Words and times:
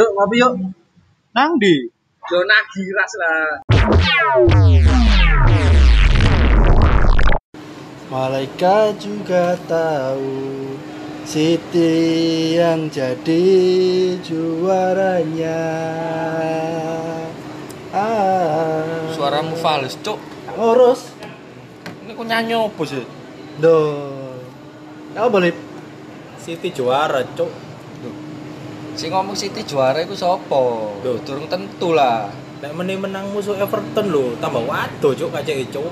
Yuk 0.00 0.16
ngopi 0.16 0.40
yuk. 0.40 0.52
Nang 1.36 1.60
di. 1.60 1.84
Zona 2.24 2.56
giras 2.72 3.12
lah. 3.20 3.60
Malaikat 8.08 8.96
juga 8.96 9.60
tahu 9.68 10.72
Siti 11.28 12.56
yang 12.56 12.88
jadi 12.88 13.44
juaranya 14.24 15.68
ah. 17.92 19.04
Suaramu 19.12 19.52
fals, 19.60 20.00
cuk. 20.00 20.16
Ngurus 20.56 21.12
Ini 22.08 22.16
kok 22.16 22.24
nyanyi 22.24 22.56
apa 22.56 22.82
sih? 22.88 23.04
Do 23.60 23.76
Apa 25.12 25.28
boleh 25.28 25.52
City 26.40 26.72
juara, 26.72 27.20
Cuk. 27.36 27.69
Si 28.94 29.06
ngomong 29.08 29.36
City 29.38 29.62
juara 29.62 30.02
iku 30.02 30.14
sapa? 30.14 30.60
Loh. 31.02 31.16
Durung 31.22 31.46
tentu 31.46 31.94
lah. 31.94 32.30
Nek 32.60 32.76
meneh 32.76 33.00
menang 33.00 33.32
musuh 33.32 33.56
Everton 33.56 34.12
lho, 34.12 34.36
tambah 34.36 34.60
waduh, 34.60 35.16
Cuk, 35.16 35.32
kacake, 35.32 35.64
Cuk. 35.72 35.88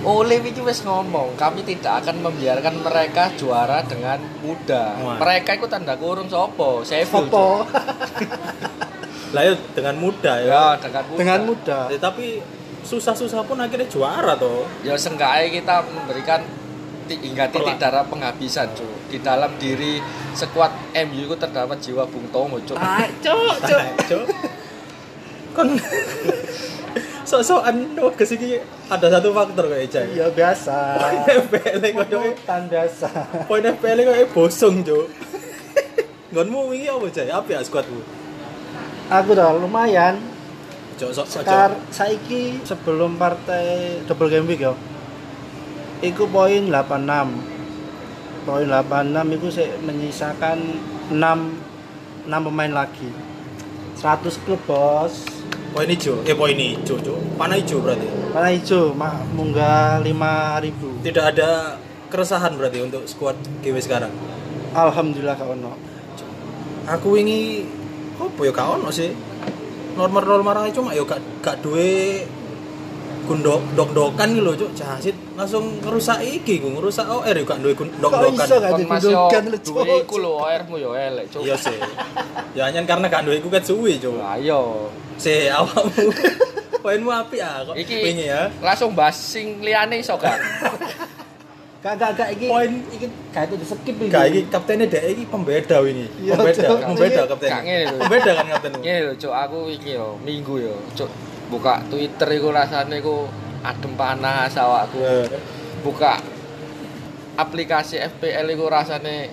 Oleh 0.00 0.40
iki 0.40 0.64
wis 0.64 0.80
ngomong, 0.86 1.36
kami 1.36 1.60
tidak 1.66 2.00
akan 2.06 2.24
membiarkan 2.24 2.80
mereka 2.80 3.28
juara 3.36 3.84
dengan 3.84 4.16
mudah. 4.40 4.96
Wah. 5.04 5.16
Mereka 5.20 5.60
itu 5.60 5.66
tanda 5.68 5.98
kurung 6.00 6.30
sapa? 6.32 6.80
Sheffield. 6.86 7.28
Apa 7.28 7.46
Lah 9.36 9.42
ya 9.44 9.52
dengan 9.76 9.94
mudah 10.00 10.36
ya. 10.40 10.48
Ya, 10.48 10.64
dengan 10.80 11.04
mudah. 11.04 11.18
Dengan 11.20 11.40
mudah 11.44 11.82
Ya, 11.92 11.98
tapi 12.00 12.40
susah-susah 12.86 13.44
pun 13.44 13.60
akhirnya 13.60 13.84
juara 13.92 14.32
toh. 14.40 14.64
Ya 14.80 14.96
seenggaknya 14.96 15.52
kita 15.52 15.84
memberikan 15.84 16.40
ti- 17.08 17.18
hingga 17.18 17.48
titik 17.48 17.64
Perla- 17.74 17.80
darah 17.80 18.04
penghabisan, 18.04 18.68
Cuk. 18.70 19.08
Di 19.08 19.18
dalam 19.18 19.56
diri 19.56 19.96
sekuat 20.30 20.70
MU 21.02 21.24
itu 21.24 21.34
terdapat 21.34 21.80
jiwa 21.80 22.04
Bung 22.04 22.28
Tomo, 22.28 22.60
Cuk. 22.60 22.76
Ah, 22.76 23.08
cuk, 23.18 23.56
cuk. 23.68 23.82
Cuk. 24.06 24.24
Kon 25.50 25.74
sok-sokan 27.24 27.76
nugas 27.92 28.30
iki 28.30 28.56
ada 28.86 29.06
satu 29.10 29.32
faktor 29.32 29.64
kayak 29.66 29.84
Ejay. 29.84 30.06
Iya 30.14 30.26
biasa 30.30 30.76
Poin 30.96 31.20
FPL 31.42 31.80
Pungutan 31.98 32.62
biasa 32.66 33.08
poin 33.44 33.64
FPL 33.66 33.98
koyo 34.02 34.26
bosong, 34.30 34.80
Cuk. 34.80 35.06
Nggonmu 36.28 36.68
wingi 36.68 36.86
apa, 36.86 37.08
Jay? 37.08 37.28
Apa 37.28 37.48
ya 37.50 37.60
skuadmu? 37.60 38.00
Aku 39.08 39.32
udah 39.32 39.56
lumayan 39.56 40.20
Cuk, 40.94 41.10
sok 41.10 41.26
Sekar 41.28 41.72
saiki 41.88 42.60
sebelum 42.62 43.14
partai 43.14 43.98
double 44.04 44.28
game 44.28 44.46
week 44.46 44.60
ya. 44.60 44.72
Iku 45.98 46.30
poin 46.30 46.70
86. 46.70 48.46
Poin 48.46 48.66
86 48.70 49.34
itu 49.34 49.48
saya 49.50 49.74
menyisakan 49.82 50.58
6 51.10 51.18
6 52.28 52.46
pemain 52.46 52.72
lagi. 52.84 53.10
100 53.98 54.44
klub, 54.46 54.62
Bos. 54.62 55.26
Poin 55.74 55.90
hijau, 55.90 56.22
eh 56.22 56.36
poin 56.38 56.54
hijau, 56.54 56.96
Cuk. 57.02 57.18
Panah 57.34 57.58
hijau 57.58 57.82
berarti. 57.82 58.06
Mana 58.30 58.54
hijau, 58.54 58.94
mak 58.94 59.26
munggah 59.34 59.98
5000. 60.04 61.02
Tidak 61.02 61.24
ada 61.34 61.80
keresahan 62.08 62.54
berarti 62.54 62.78
untuk 62.78 63.02
skuad 63.10 63.34
GW 63.60 63.76
sekarang. 63.82 64.14
Alhamdulillah 64.72 65.34
kak 65.34 65.50
ono. 65.50 65.74
Aku 66.88 67.18
wingi 67.18 67.66
apa 68.16 68.40
ya 68.46 68.52
gak 68.54 68.68
ono 68.80 68.88
sih. 68.94 69.10
Normal-normal 69.98 70.68
aja 70.68 70.78
cuma 70.78 70.94
ya 70.94 71.02
gak 71.02 71.20
gak 71.42 71.58
duwe 71.58 72.22
gundok 73.28 73.60
dok-dokan 73.72 74.28
gitu 74.30 74.42
loh, 74.42 74.54
Cuk. 74.54 74.70
Jasit 74.72 75.12
langsung 75.34 75.64
ngerusak 75.78 76.18
iki, 76.20 76.58
ku 76.58 76.68
ngerusak 76.70 77.04
OR 77.04 77.30
ya 77.30 77.44
gak 77.44 77.58
duwe 77.60 77.74
gun- 77.74 77.92
Kok 77.92 78.00
dok-dokan. 78.02 78.32
iso 78.40 78.54
gak 78.56 78.70
Kon 78.70 78.78
ada 78.78 78.88
Mas 78.88 78.98
yo 78.98 79.10
gundogan 79.12 79.44
lu, 79.44 79.56
duwe 79.58 79.82
Cuk? 79.84 80.00
iku 80.02 80.14
lho 80.18 80.30
OR-mu 80.40 80.76
yo 80.76 80.90
elek, 80.92 81.26
Cuk. 81.28 81.40
Iya 81.42 81.56
sih. 81.56 81.76
Ya 82.52 82.62
hanya 82.64 82.80
karena 82.82 83.06
gak 83.06 83.22
duwe 83.22 83.36
iku 83.36 83.48
ket 83.48 83.62
suwi, 83.62 83.92
Cuk. 83.96 84.16
Lah 84.16 84.34
ayo. 84.34 84.88
Si 85.14 85.46
awakmu. 85.46 86.08
Poinmu 86.78 87.10
api 87.10 87.36
ah 87.38 87.60
kok. 87.62 87.74
Iki 87.74 87.94
wingi 88.00 88.26
ya. 88.26 88.48
langsung 88.58 88.94
bahas 88.94 89.14
sing 89.14 89.60
liyane 89.60 89.98
iso 89.98 90.14
gak? 90.14 90.34
Gak 91.78 91.94
gak 91.94 92.10
gak 92.12 92.28
iki. 92.34 92.46
Poin- 92.46 92.82
iki 92.88 93.06
gak 93.30 93.46
itu 93.48 93.62
skip 93.64 93.94
iki. 93.96 94.10
Gak 94.10 94.24
iki 94.28 94.40
kaptennya 94.46 94.86
dek 94.86 95.04
iki 95.08 95.22
pembeda 95.24 95.78
wingi. 95.78 96.10
Pembeda, 96.28 96.74
pembeda 96.84 97.20
Gak 97.20 97.28
kaptennya. 97.30 97.60
ngene 97.62 97.84
lho. 97.84 97.96
Pembeda 98.00 98.30
kan 98.32 98.46
kaptenmu. 98.50 98.80
Ngene 98.80 99.00
lho, 99.00 99.12
Cuk, 99.14 99.30
aku 99.32 99.58
iki 99.68 99.90
yo 99.94 100.18
minggu 100.18 100.54
yo, 100.60 100.74
Cuk. 100.92 101.10
Buka 101.48 101.80
Twitter 101.88 102.28
iku 102.30 102.52
rasane 102.52 103.00
iku 103.00 103.24
adem 103.64 103.92
panas 103.94 104.52
awakku. 104.54 105.00
Eh. 105.00 105.26
Buka 105.80 106.20
aplikasi 107.34 107.96
FPL 107.98 108.46
iku 108.50 108.66
rasane 108.66 109.32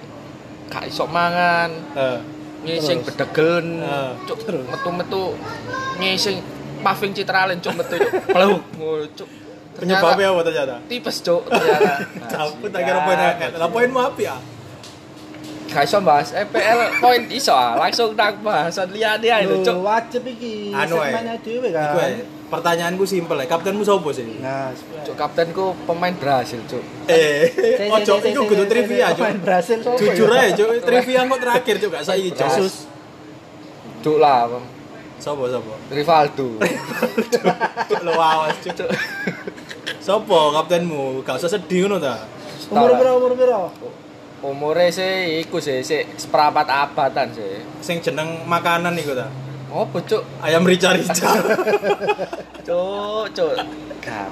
gak 0.68 0.88
iso 0.88 1.06
mangan. 1.06 1.70
Eh. 1.94 2.20
ngising 2.66 3.06
Terus? 3.06 3.14
bedegen 3.14 3.66
Ah. 3.86 4.18
cuk 4.26 4.42
metu-metu 4.50 5.38
ngising 6.02 6.42
paving 6.82 7.14
citralen 7.14 7.62
cuk 7.62 7.78
metu 7.78 7.94
cuk 8.02 8.14
peluk 8.34 8.64
cuk 9.14 9.30
Penyebabnya 9.76 10.32
apa 10.34 10.42
ternyata? 10.42 10.76
tipes 10.90 11.22
cuk 11.22 11.46
ternyata 11.46 11.94
Cabut 12.32 12.72
tak 12.74 12.82
kira 12.82 13.06
poin. 13.06 13.20
Lah 13.54 13.70
poinmu 13.70 14.00
api 14.02 14.24
ah. 14.26 14.40
Gak 15.76 15.84
iso 15.84 16.00
bahas 16.00 16.32
EPL 16.32 17.04
poin 17.04 17.28
iso 17.28 17.52
langsung 17.52 18.16
nang 18.16 18.40
bahasan 18.40 18.88
liyane 18.96 19.28
ae 19.28 19.44
lho 19.44 19.60
cuk 19.60 19.84
wajib 19.84 20.24
iki. 20.24 20.72
Anu, 20.72 21.04
eh. 21.04 21.12
Dhewe 21.44 21.68
kan. 21.76 21.92
Iku 21.92 22.00
ae. 22.00 22.16
Pertanyaanku 22.48 23.04
simpel 23.04 23.44
ya. 23.44 23.46
Kaptenmu 23.52 23.84
sapa 23.84 24.10
sih? 24.16 24.40
Nah, 24.40 24.72
cuk 25.04 25.20
kaptenku 25.20 25.76
pemain 25.84 26.16
Brasil 26.16 26.64
cuk 26.64 26.80
Eh, 27.12 27.52
ojo 27.92 28.14
si, 28.24 28.32
iku 28.32 28.48
kudu 28.48 28.64
trivia, 28.72 29.12
Cuk. 29.12 29.28
Pemain 29.28 29.40
Brasil 29.44 29.84
sopo 29.84 30.00
Jujur 30.00 30.32
aja, 30.32 30.56
Cuk. 30.56 30.70
Trivia 30.88 31.20
kok 31.28 31.40
terakhir, 31.44 31.76
Cuk. 31.84 31.92
Gak 31.92 32.06
saiki, 32.08 32.32
Cuk. 32.32 32.72
Cuk 34.00 34.18
lah. 34.24 34.48
Sopo 35.20 35.44
sopo? 35.52 35.76
Rivaldo 35.92 36.56
Cuk 37.92 38.02
lo 38.08 38.14
awas, 38.16 38.56
Cuk. 38.64 38.88
Sopo 40.06 40.54
kaptenmu? 40.56 41.26
Gak 41.26 41.42
usah 41.42 41.52
sedih 41.52 41.90
ngono 41.90 42.00
ta. 42.00 42.24
Umur 42.72 42.94
piro 42.96 43.12
umur 43.20 43.34
piro? 43.36 43.62
Umure 44.48 44.88
sih 44.90 45.12
iku 45.40 45.58
sih 45.58 45.82
sih 45.82 46.06
seperempat 46.16 46.68
abatan 46.68 47.32
sih 47.32 47.62
Sing 47.80 47.98
jeneng 48.00 48.46
makanan 48.46 48.94
iku 48.96 49.14
ta. 49.14 49.28
apa 49.68 49.98
cuk 50.00 50.24
Ayam 50.40 50.64
rica-rica. 50.64 51.14
cuk 52.68 53.26
cuk 53.32 53.54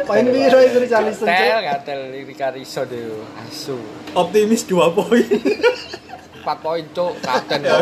Poin 0.06 0.22
piro 0.24 0.62
iku 0.62 0.78
Richarlison, 0.80 1.26
Cuk? 1.26 1.60
Gatel, 1.66 2.14
Riso 2.54 2.86
deh, 2.86 3.10
asu. 3.42 3.82
Optimis 4.14 4.70
2 4.70 4.78
poin. 4.94 5.26
4 5.26 6.46
poin 6.62 6.86
cuk, 6.94 7.18
kapten 7.20 7.66
Ya. 7.66 7.82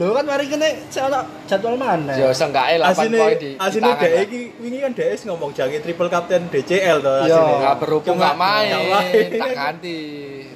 Lho 0.00 0.16
kan 0.16 0.24
mari 0.24 0.48
kene 0.48 0.88
sik 0.88 1.02
ono 1.04 1.20
jadwal 1.44 1.76
mana? 1.76 2.16
Yo 2.16 2.32
seenggaknya 2.32 2.88
8 2.88 2.88
Asine 2.88 3.18
poin 3.18 3.36
di 3.36 3.50
asine 3.58 3.90
dhek 3.92 4.12
iki 4.24 4.40
wingi 4.56 4.78
kan 4.80 4.92
dhek 4.96 5.20
ngomong 5.28 5.52
jange 5.52 5.76
triple 5.76 6.08
captain 6.08 6.48
DCL 6.48 7.04
to 7.04 7.12
Iya. 7.20 7.36
asine. 7.36 7.52
Nggak 7.60 7.76
berhubung 7.76 8.08
Cuma 8.08 8.22
nggak 8.24 8.36
main, 8.38 8.70
nggak 8.70 8.84
main. 8.88 9.28
tak 9.36 9.50
ganti. 9.52 10.00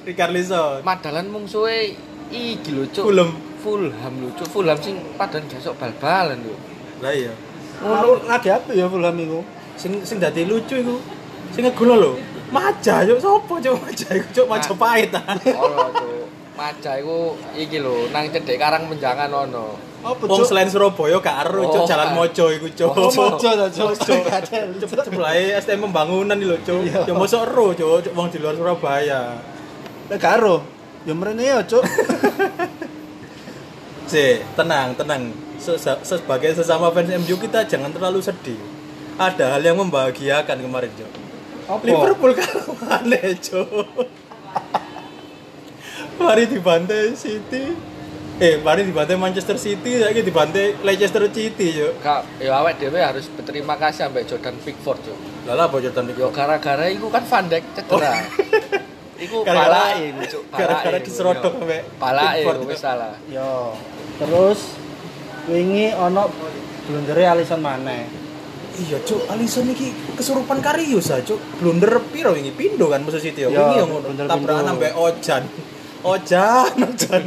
Ricarlison. 0.05 0.85
Madalan 0.85 1.25
mungsuhe 1.27 1.97
iki 2.29 2.69
lho 2.71 2.85
cuk. 2.93 3.03
Fulham. 3.09 3.29
Fulham 3.59 4.13
lho 4.21 4.29
cuk, 4.37 4.47
Fulham 4.47 4.77
sing 4.77 4.95
padan 5.17 5.43
gesok 5.49 5.73
bal-balan 5.81 6.37
lho. 6.45 6.55
Lah 7.01 7.11
iya. 7.11 7.33
Ngono 7.81 8.23
lagi 8.23 8.53
apa 8.53 8.71
ya 8.71 8.85
Fulham 8.85 9.17
iku? 9.17 9.41
Sing 9.75 10.05
sing 10.05 10.21
dadi 10.21 10.45
lucu 10.45 10.77
iku. 10.77 10.95
Sing 11.51 11.65
ngegono 11.65 11.95
lho. 11.97 12.11
Maja 12.53 13.01
yuk 13.01 13.17
sopo 13.17 13.57
cuk 13.57 13.73
Maja 13.81 14.07
iku 14.13 14.27
cuk 14.31 14.45
Majapahit 14.47 15.09
ta. 15.17 15.21
Ono 15.57 15.89
cuk. 15.89 16.23
Maja 16.55 16.91
iku 17.01 17.33
iki 17.57 17.81
lho 17.81 18.07
nang 18.13 18.29
cedek 18.29 18.61
Karang 18.61 18.85
Menjangan 18.85 19.33
ono. 19.33 19.75
Apa 20.05 20.21
Wong 20.29 20.45
selain 20.45 20.69
Surabaya 20.69 21.17
gak 21.17 21.49
aru 21.49 21.65
cuk 21.65 21.81
Oh, 21.81 21.89
Jalan. 21.89 22.13
Mojo 22.13 22.45
iku 22.53 22.69
cuk. 22.69 22.93
Oh, 22.93 23.09
mojo 23.09 23.49
ta, 23.57 23.65
Cuk. 23.73 23.89
Cuk. 23.97 24.21
Cepet 24.77 24.97
sebelahe 25.01 25.57
STM 25.57 25.89
pembangunan 25.89 26.37
iki 26.37 26.45
lho 26.45 26.57
cuk. 26.61 26.79
Ya 26.85 27.13
mosok 27.17 27.41
ero 27.49 27.67
cuk, 27.73 28.05
cuk 28.05 28.13
wong 28.13 28.29
di 28.29 28.37
luar 28.37 28.53
Surabaya. 28.53 29.33
Lah 30.05 30.19
karo. 30.19 30.61
Ya 31.03 31.13
mrene 31.13 31.43
ya, 31.43 31.59
Cuk. 31.61 31.85
Si, 34.05 34.21
tenang, 34.53 34.93
tenang. 34.93 35.33
Se- 35.57 35.81
se- 35.81 36.03
Sebagai 36.05 36.53
sesama 36.53 36.93
fans 36.93 37.09
MU 37.17 37.35
kita 37.35 37.65
jangan 37.65 37.89
terlalu 37.89 38.21
sedih. 38.21 38.61
Ada 39.17 39.57
hal 39.57 39.65
yang 39.65 39.81
membahagiakan 39.81 40.61
kemarin, 40.61 40.93
Cuk. 40.93 41.09
Apa? 41.65 41.81
Liverpool 41.81 42.37
kalah 42.37 42.65
mana, 43.01 43.17
Cuk? 43.35 43.65
Mari 46.15 46.43
dibantai 46.45 47.17
City. 47.17 47.73
Eh, 48.35 48.59
mari 48.59 48.83
dibantai 48.83 49.15
Manchester 49.15 49.55
City, 49.55 49.97
lagi 49.97 50.19
dibantai 50.19 50.77
Leicester 50.83 51.25
City, 51.27 51.73
Cuk. 51.73 51.93
Kak, 51.99 52.21
ya 52.37 52.61
awake 52.61 52.77
dhewe 52.77 53.01
harus 53.01 53.25
berterima 53.27 53.73
kasih 53.73 54.05
sampai 54.05 54.21
Jordan 54.23 54.53
Pickford 54.61 55.01
cuk. 55.01 55.17
Lala 55.45 55.65
apa 55.65 55.81
Jordan 55.81 56.05
Yo 56.05 56.29
Pickford? 56.29 56.33
gara-gara 56.35 56.85
iku 56.87 57.09
kan 57.09 57.25
Van 57.25 57.45
Dijk 57.47 57.63
cedera. 57.73 58.13
Iku 59.15 59.47
lho, 59.47 60.25
cuk. 60.27 60.43
gara-gara 60.51 60.99
diserodok 60.99 61.53
yo. 61.63 61.67
Pickford. 61.95 62.57
lho, 62.59 62.65
wis 62.67 62.79
salah. 62.83 63.15
Yo. 63.31 63.71
Terus 64.19 64.75
wingi 65.47 65.95
ono 65.95 66.27
blundere 66.87 67.23
Alisson 67.27 67.63
maneh. 67.63 68.05
Iya, 68.75 68.99
Cuk. 69.07 69.31
Alisson 69.31 69.71
iki 69.71 69.95
kesurupan 70.19 70.59
Karius 70.59 71.15
ah, 71.15 71.23
Cuk. 71.23 71.39
Blunder 71.63 72.03
piro 72.11 72.35
wingi 72.35 72.51
pindo 72.51 72.91
kan 72.91 72.99
musuh. 73.07 73.23
Iya, 73.23 73.47
Wingi 73.47 73.75
ngono 73.87 74.03
blunder 74.03 74.25
tabrakan 74.27 74.65
sampai 74.75 74.91
Ojan. 74.99 75.43
Ojan, 76.03 76.75
Ojan. 76.83 77.25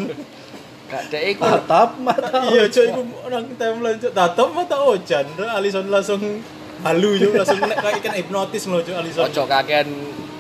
Gak 0.89 1.03
dek 1.13 1.23
iku. 1.37 1.45
Mantap, 1.45 1.91
mantap. 2.01 2.49
Iya, 2.49 2.65
cok 2.73 2.85
iku 2.89 3.01
nang 3.29 3.45
timeline 3.61 3.99
cok. 4.01 4.13
Tatap 4.17 4.49
mata 4.57 4.77
ojan, 4.89 5.27
Alison 5.37 5.85
langsung 5.93 6.21
halu 6.81 7.11
cok, 7.21 7.33
langsung 7.37 7.61
nek 7.61 7.77
kayak 7.77 8.01
kena 8.01 8.17
hipnotis 8.17 8.65
lho 8.65 8.81
cok 8.81 8.97
Alison. 8.97 9.29
Ojo 9.29 9.43
kakean 9.45 9.89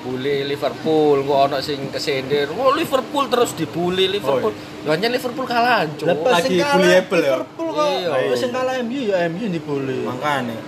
bully 0.00 0.42
Liverpool, 0.44 1.20
kok 1.20 1.38
ono 1.44 1.58
sing 1.58 1.88
kesendir. 1.88 2.48
Oh 2.50 2.70
Liverpool 2.70 3.26
terus 3.26 3.52
dibully 3.52 4.06
Liverpool. 4.06 4.52
Lho 4.54 4.90
hanya 4.90 5.08
Liverpool 5.08 5.44
kalah, 5.44 5.84
Cuk. 5.90 6.06
Lepas 6.06 6.32
Lagi 6.38 6.56
kalah 6.56 6.74
bullyable 6.76 7.18
ya? 7.18 7.34
Liverpool 7.34 7.68
kok. 7.68 7.86
Iya. 7.92 8.10
Terus 8.24 8.38
sing 8.38 8.50
kalah 8.50 8.74
MU 8.80 9.00
ya 9.04 9.18
MU 9.26 9.44
dibully. 9.48 10.00
Makanya 10.02 10.58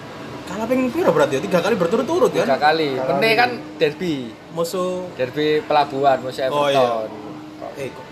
kalah 0.45 0.67
pengen 0.67 0.91
piro 0.91 1.11
berarti 1.11 1.35
ya? 1.37 1.41
Tiga 1.41 1.59
kali 1.61 1.75
berturut-turut 1.75 2.31
Tiga 2.31 2.45
kan? 2.45 2.59
kali. 2.61 2.91
Kalah 2.93 3.17
Meneh 3.17 3.29
lagi. 3.29 3.41
kan 3.41 3.51
derby. 3.77 4.15
Musuh 4.51 5.07
Derby 5.15 5.63
pelabuhan 5.63 6.19
musuh 6.21 6.51
Oh, 6.51 6.67
Everton. 6.67 7.07
iya. 7.07 7.79
eh 7.79 7.89
kok 7.89 8.05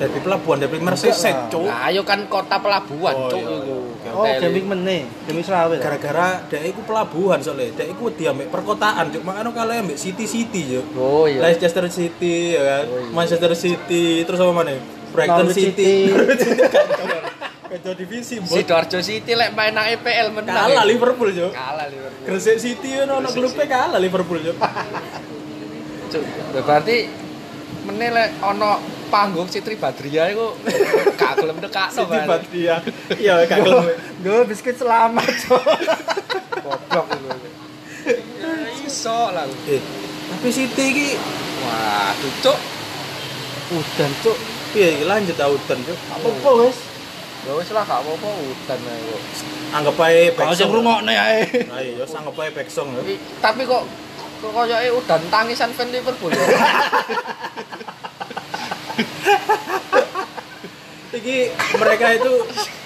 dari 0.00 0.16
pelabuhan 0.16 0.56
dari 0.56 0.80
lah. 0.80 0.96
cok. 0.96 1.60
Nah, 1.68 1.92
ayo 1.92 2.00
kan 2.08 2.24
kota 2.24 2.56
pelabuhan, 2.56 3.12
Oh, 3.12 3.28
Cuk 3.28 3.36
iya, 3.36 3.52
iku. 3.52 3.76
iya. 4.00 4.10
Oh, 4.16 4.24
gaming 4.24 4.66
meneh, 4.66 5.04
gaming 5.28 5.44
Selawe. 5.44 5.76
Gara-gara 5.76 6.40
dek 6.48 6.64
iku 6.64 6.80
pelabuhan 6.88 7.36
soalnya, 7.44 7.68
dek 7.76 7.92
iku 7.92 8.08
di 8.08 8.24
ambek 8.24 8.48
perkotaan 8.48 9.12
cok. 9.12 9.20
Makanya 9.20 9.52
kalah 9.52 9.76
ambek 9.76 10.00
City 10.00 10.24
City 10.24 10.72
cok. 10.72 10.86
Oh 10.96 11.28
iya. 11.28 11.44
Leicester 11.44 11.84
City 11.92 12.56
ya 12.56 12.62
kan, 12.64 12.84
Oh, 12.88 12.96
iya. 12.96 13.12
Manchester 13.12 13.52
City, 13.52 14.24
terus 14.24 14.40
apa 14.40 14.52
mana? 14.56 14.72
Brighton 15.12 15.52
City. 15.52 16.08
City. 16.08 16.50
Ketua 17.70 17.94
divisi, 17.94 18.34
bos. 18.42 18.50
Sidoarjo 18.50 18.98
City 18.98 19.30
lek 19.36 19.54
main 19.54 19.70
nang 19.70 19.86
EPL 19.86 20.34
menang. 20.34 20.56
Kalah. 20.58 20.82
Liverpool 20.82 21.28
cok. 21.28 21.52
Kalah 21.52 21.86
Liverpool. 21.86 22.24
Gresik 22.24 22.56
City 22.58 22.98
ono 22.98 23.20
ono 23.20 23.28
klubnya 23.30 23.66
kalah 23.68 24.00
Liverpool 24.00 24.40
cok. 24.42 24.56
Cuk, 26.10 26.22
ya 26.50 26.60
berarti 26.64 26.96
meneh 27.86 28.10
lek 28.10 28.30
ono 28.42 28.99
panggung 29.10 29.50
Citri 29.50 29.74
Badriah 29.74 30.30
iku 30.30 30.54
gak 31.20 31.36
gelem 31.36 31.58
dekakno 31.58 32.06
City 32.06 32.18
Badria. 32.24 32.76
Iya, 33.18 33.34
gak 33.44 33.58
kelem. 33.60 33.84
Gue 34.22 34.40
biskuit 34.46 34.78
selamat. 34.78 35.26
Goblok 36.62 37.06
iku. 37.18 37.28
Ya 38.40 38.50
iso 38.80 39.20
lah. 39.34 39.44
Eh, 39.66 39.82
tapi 40.30 40.48
City 40.48 40.84
iki 40.88 41.08
Wah, 41.60 42.16
cuk. 42.40 42.58
Udan, 43.70 44.10
Cok. 44.24 44.38
piye 44.70 44.96
iki 44.96 45.04
lanjut 45.04 45.36
autan 45.36 45.78
cok. 45.82 45.98
Apa-apa, 46.16 46.50
wes. 46.64 46.78
Ya 47.40 47.52
wis 47.56 47.68
lah 47.70 47.84
gak 47.84 48.00
apa-apa 48.00 48.28
udan 48.30 48.80
ae 48.80 49.00
kok. 49.02 49.22
Anggap 49.70 49.96
ae 50.02 50.20
Kalau 50.32 50.54
sing 50.54 50.66
back 50.66 50.72
ngrungokne 50.72 51.14
ae. 51.14 51.40
Ayo, 51.68 52.02
anggap 52.02 52.36
ae 52.38 52.50
back 52.50 52.68
song 52.68 52.94
ya. 52.94 53.02
Tapi, 53.02 53.14
tapi 53.40 53.62
kok 53.66 53.82
kok 54.40 54.50
koyoke 54.56 54.88
udan 54.96 55.20
tangisan 55.28 55.68
fan 55.76 55.92
Liverpool 55.92 56.32
Iki 61.10 61.50
mereka 61.74 62.06
itu 62.14 62.32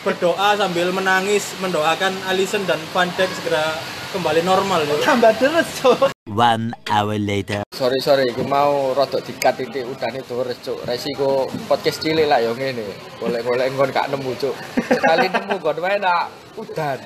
berdoa 0.00 0.56
sambil 0.56 0.88
menangis 0.96 1.52
mendoakan 1.60 2.16
Alisson 2.24 2.64
dan 2.64 2.80
Van 2.96 3.08
Dijk 3.12 3.28
segera 3.36 3.76
kembali 4.16 4.40
normal 4.46 4.86
cok. 4.88 5.02
Tambah 5.04 5.32
deres, 5.36 5.68
Cok. 5.82 6.14
One 6.32 6.72
hour 6.88 7.20
later. 7.20 7.68
sorry 7.74 8.00
sorry, 8.00 8.24
aku 8.32 8.48
mau 8.48 8.96
rodok 8.96 9.20
dikat 9.28 9.60
titik 9.60 9.84
itu 9.84 10.34
terus 10.40 10.58
cuk. 10.64 10.78
Resiko 10.88 11.50
podcast 11.68 12.00
cilik 12.00 12.24
lah 12.24 12.40
yo 12.40 12.56
ngene. 12.56 12.86
Golek-golek 13.20 13.76
nggon 13.76 13.90
gak 13.92 14.08
nemu 14.08 14.32
cuk. 14.40 14.54
Sekali 14.88 15.28
nemu 15.28 15.54
gon 15.60 15.78
wae 15.84 16.00
nak 16.00 16.32
udan. 16.56 16.98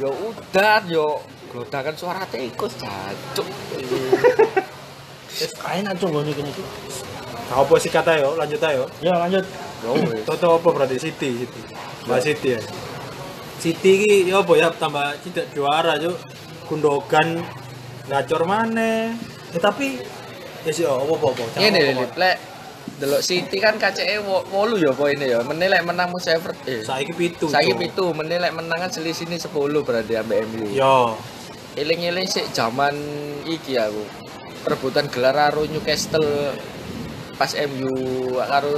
Yo 0.00 0.10
udan 0.32 0.82
yo 0.88 1.20
glodakan 1.52 1.92
suara 1.92 2.24
tikus 2.24 2.72
jancuk. 2.80 3.44
Wes 5.38 5.52
enak, 5.60 5.94
Cok, 6.00 6.08
ngene 6.08 6.32
kene, 6.32 6.50
Cuk. 6.56 6.66
Nah, 7.48 7.64
apa 7.64 7.74
sih 7.80 7.88
kata 7.88 8.20
yo? 8.20 8.36
Lanjut 8.36 8.60
ayo. 8.60 8.84
Ya, 9.00 9.16
lanjut. 9.16 9.44
Yo 9.80 9.90
wis. 10.12 10.24
Toto 10.28 10.60
apa 10.60 10.68
berarti 10.68 11.00
City 11.00 11.44
City. 11.44 11.60
Mbak 12.04 12.20
City 12.20 12.48
ya. 12.56 12.62
City 13.58 13.90
iki 13.98 14.12
ya 14.30 14.44
apa 14.44 14.52
ya 14.54 14.68
tambah 14.76 15.16
tidak 15.24 15.48
juara 15.56 15.96
cuk. 15.96 16.16
Gundogan 16.68 17.40
ngacor 18.12 18.44
mana? 18.44 19.16
Eh 19.56 19.60
tapi 19.60 19.96
ya 20.68 20.70
sih 20.70 20.84
apa 20.84 21.00
apa 21.08 21.26
apa. 21.32 21.42
Apa-apa. 21.56 21.80
lho, 21.96 22.04
lek 22.20 22.36
delok 23.00 23.22
City 23.24 23.56
kan 23.56 23.80
kaceke 23.80 24.20
8 24.20 24.52
ya 24.84 24.90
poinnya 24.92 25.26
ya. 25.26 25.38
Meneh 25.40 25.72
lek 25.72 25.82
menang 25.88 26.12
musuh 26.12 26.36
Everton. 26.36 26.68
Eh, 26.68 26.84
Saiki 26.84 27.16
pitu. 27.16 27.48
saiki 27.48 27.72
Cuk. 27.72 27.80
pitu, 27.80 28.06
meneh 28.12 28.36
lek 28.36 28.52
menang 28.52 28.76
kan 28.76 28.90
selisihnya 28.92 29.40
10 29.40 29.56
berarti 29.80 30.12
ambek 30.20 30.44
MU. 30.52 30.68
Yo. 30.76 31.16
Eling-eling 31.80 32.28
sik 32.28 32.52
zaman 32.52 32.92
iki 33.48 33.80
aku. 33.80 34.04
Perebutan 34.66 35.08
gelar 35.08 35.32
karo 35.32 35.64
Newcastle 35.64 36.52
pas 37.38 37.54
MU 37.70 37.94
karo 38.34 38.74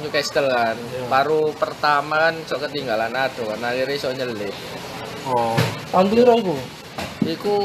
Newcastle 0.00 0.48
kan. 0.48 0.74
Iya. 0.74 1.04
Baru 1.06 1.52
pertama 1.52 2.28
kan 2.28 2.34
sok 2.42 2.66
ketinggalan 2.66 3.12
aduh 3.12 3.52
kan 3.52 3.60
akhirnya 3.62 3.96
sok 3.96 4.16
nyelip. 4.16 4.56
Oh. 5.28 5.52
Tahun 5.92 6.06
piro 6.08 6.32
iku? 6.34 6.56
Iku 7.22 7.56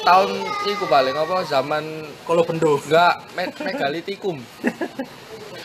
tahun 0.00 0.30
iku 0.64 0.84
paling 0.88 1.12
apa 1.12 1.44
zaman 1.44 1.84
Kalau 2.24 2.42
bendo. 2.42 2.80
enggak 2.80 3.14
me 3.36 3.44
megalitikum. 3.52 4.40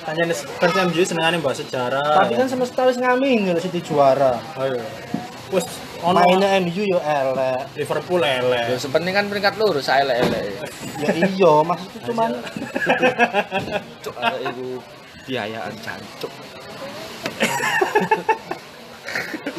Hanya 0.03 0.27
fans 0.35 0.75
MU 0.83 0.99
senengane 0.99 1.39
bahas 1.39 1.63
sejarah. 1.63 2.03
Tapi 2.19 2.35
kan 2.35 2.51
semesta 2.51 2.83
wis 2.83 2.99
ngamin 2.99 3.47
lho 3.47 3.59
City 3.63 3.79
juara. 3.79 4.35
ayo. 4.59 4.83
Wes 5.47 5.63
ono 6.03 6.19
Mainnya 6.19 6.59
MU 6.59 6.83
yo 6.83 6.99
elek. 6.99 7.71
Liverpool 7.79 8.19
Ya 8.19 8.43
elek. 8.43 8.75
sepenting 8.75 9.15
kan 9.15 9.31
peringkat 9.31 9.55
loro 9.55 9.79
saelek-elek. 9.79 10.59
Ya 10.99 11.09
iya, 11.15 11.53
maksudku 11.63 12.11
cuman 12.11 12.35
Cuk 14.03 14.15
arek 14.19 14.41
iku 14.51 14.67
biayaan 15.27 15.73
jancuk. 15.79 16.33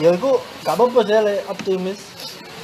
ya 0.03 0.11
iku 0.11 0.43
gak 0.67 0.75
apa-apa 0.75 1.01
sih 1.07 1.39
optimis 1.49 2.01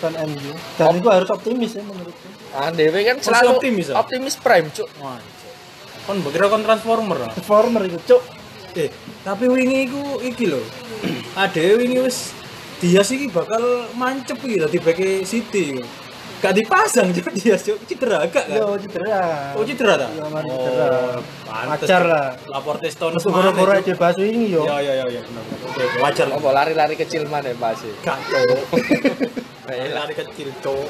fan 0.00 0.14
MU. 0.16 0.52
Dan 0.80 0.96
iku 0.96 1.08
harus 1.12 1.28
optimis 1.28 1.76
ya 1.76 1.82
menurutku. 1.84 2.26
Ah, 2.50 2.72
dewe 2.74 3.04
kan 3.06 3.16
selalu 3.22 3.60
optimis, 3.60 3.86
ya? 3.92 3.94
optimis 4.00 4.34
prime, 4.40 4.68
cuk. 4.72 4.88
Wah. 4.98 5.20
Kon 6.08 6.24
berkira 6.24 6.48
kon 6.48 6.64
transformer 6.64 7.28
lah. 7.28 7.32
Performer 7.36 7.86
iku, 7.86 7.98
Cuk. 8.08 8.22
Eh, 8.74 8.90
tapi 9.22 9.50
wingi 9.50 9.86
iku 9.90 10.18
iki 10.24 10.46
lho. 10.48 10.62
Ade 11.34 11.74
wingi 11.78 12.02
wis 12.02 12.34
dia 12.80 13.04
sih 13.04 13.28
bakal 13.28 13.90
mancep 13.94 14.38
iki 14.40 14.56
dadi 14.62 14.78
bek 14.80 15.26
City. 15.28 15.78
Gak 16.40 16.56
dipasang 16.56 17.12
cuk 17.12 17.36
dia 17.36 17.52
cuk 17.52 17.76
cedera 17.84 18.24
gak 18.24 18.48
kan? 18.48 18.56
Yo 18.56 18.72
cedera. 18.80 19.52
Oh 19.52 19.60
cedera 19.60 19.94
ta? 20.00 20.08
Iya, 20.08 20.24
mari 20.32 20.48
cedera. 20.48 20.88
pantes, 21.44 21.84
Wajar 21.84 22.02
lah. 22.08 22.26
Laporte 22.48 22.88
Stone 22.88 23.14
Metu 23.20 23.28
gara-gara 23.28 23.76
dibahas 23.84 24.16
wingi 24.16 24.56
yo. 24.56 24.64
Ya 24.64 24.80
ya 24.80 24.92
ya 25.04 25.06
ya 25.12 25.20
benar. 25.20 25.44
benar. 25.44 25.68
Oke, 25.68 25.84
wajar. 26.00 26.26
Apa 26.32 26.48
lari-lari 26.56 26.94
kecil 26.96 27.28
mana 27.28 27.52
sih? 27.76 27.92
Gak. 28.00 28.16
Lari 30.00 30.14
kecil 30.16 30.48
cuk. 30.64 30.88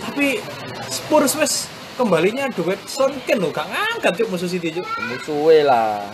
Tapi 0.00 0.38
Spurs 0.86 1.34
wes 1.34 1.66
kembalinya 1.98 2.46
duet 2.54 2.78
Son 2.86 3.10
Ken 3.26 3.42
lho 3.42 3.50
gak 3.50 3.66
ngangkat 3.66 4.14
cuk 4.14 4.30
musuh 4.30 4.46
City 4.46 4.70
cuk. 4.78 4.86
Musuhe 5.10 5.66
lah. 5.66 6.06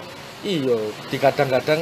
Iya, 0.46 0.78
digadang-gadang 1.10 1.80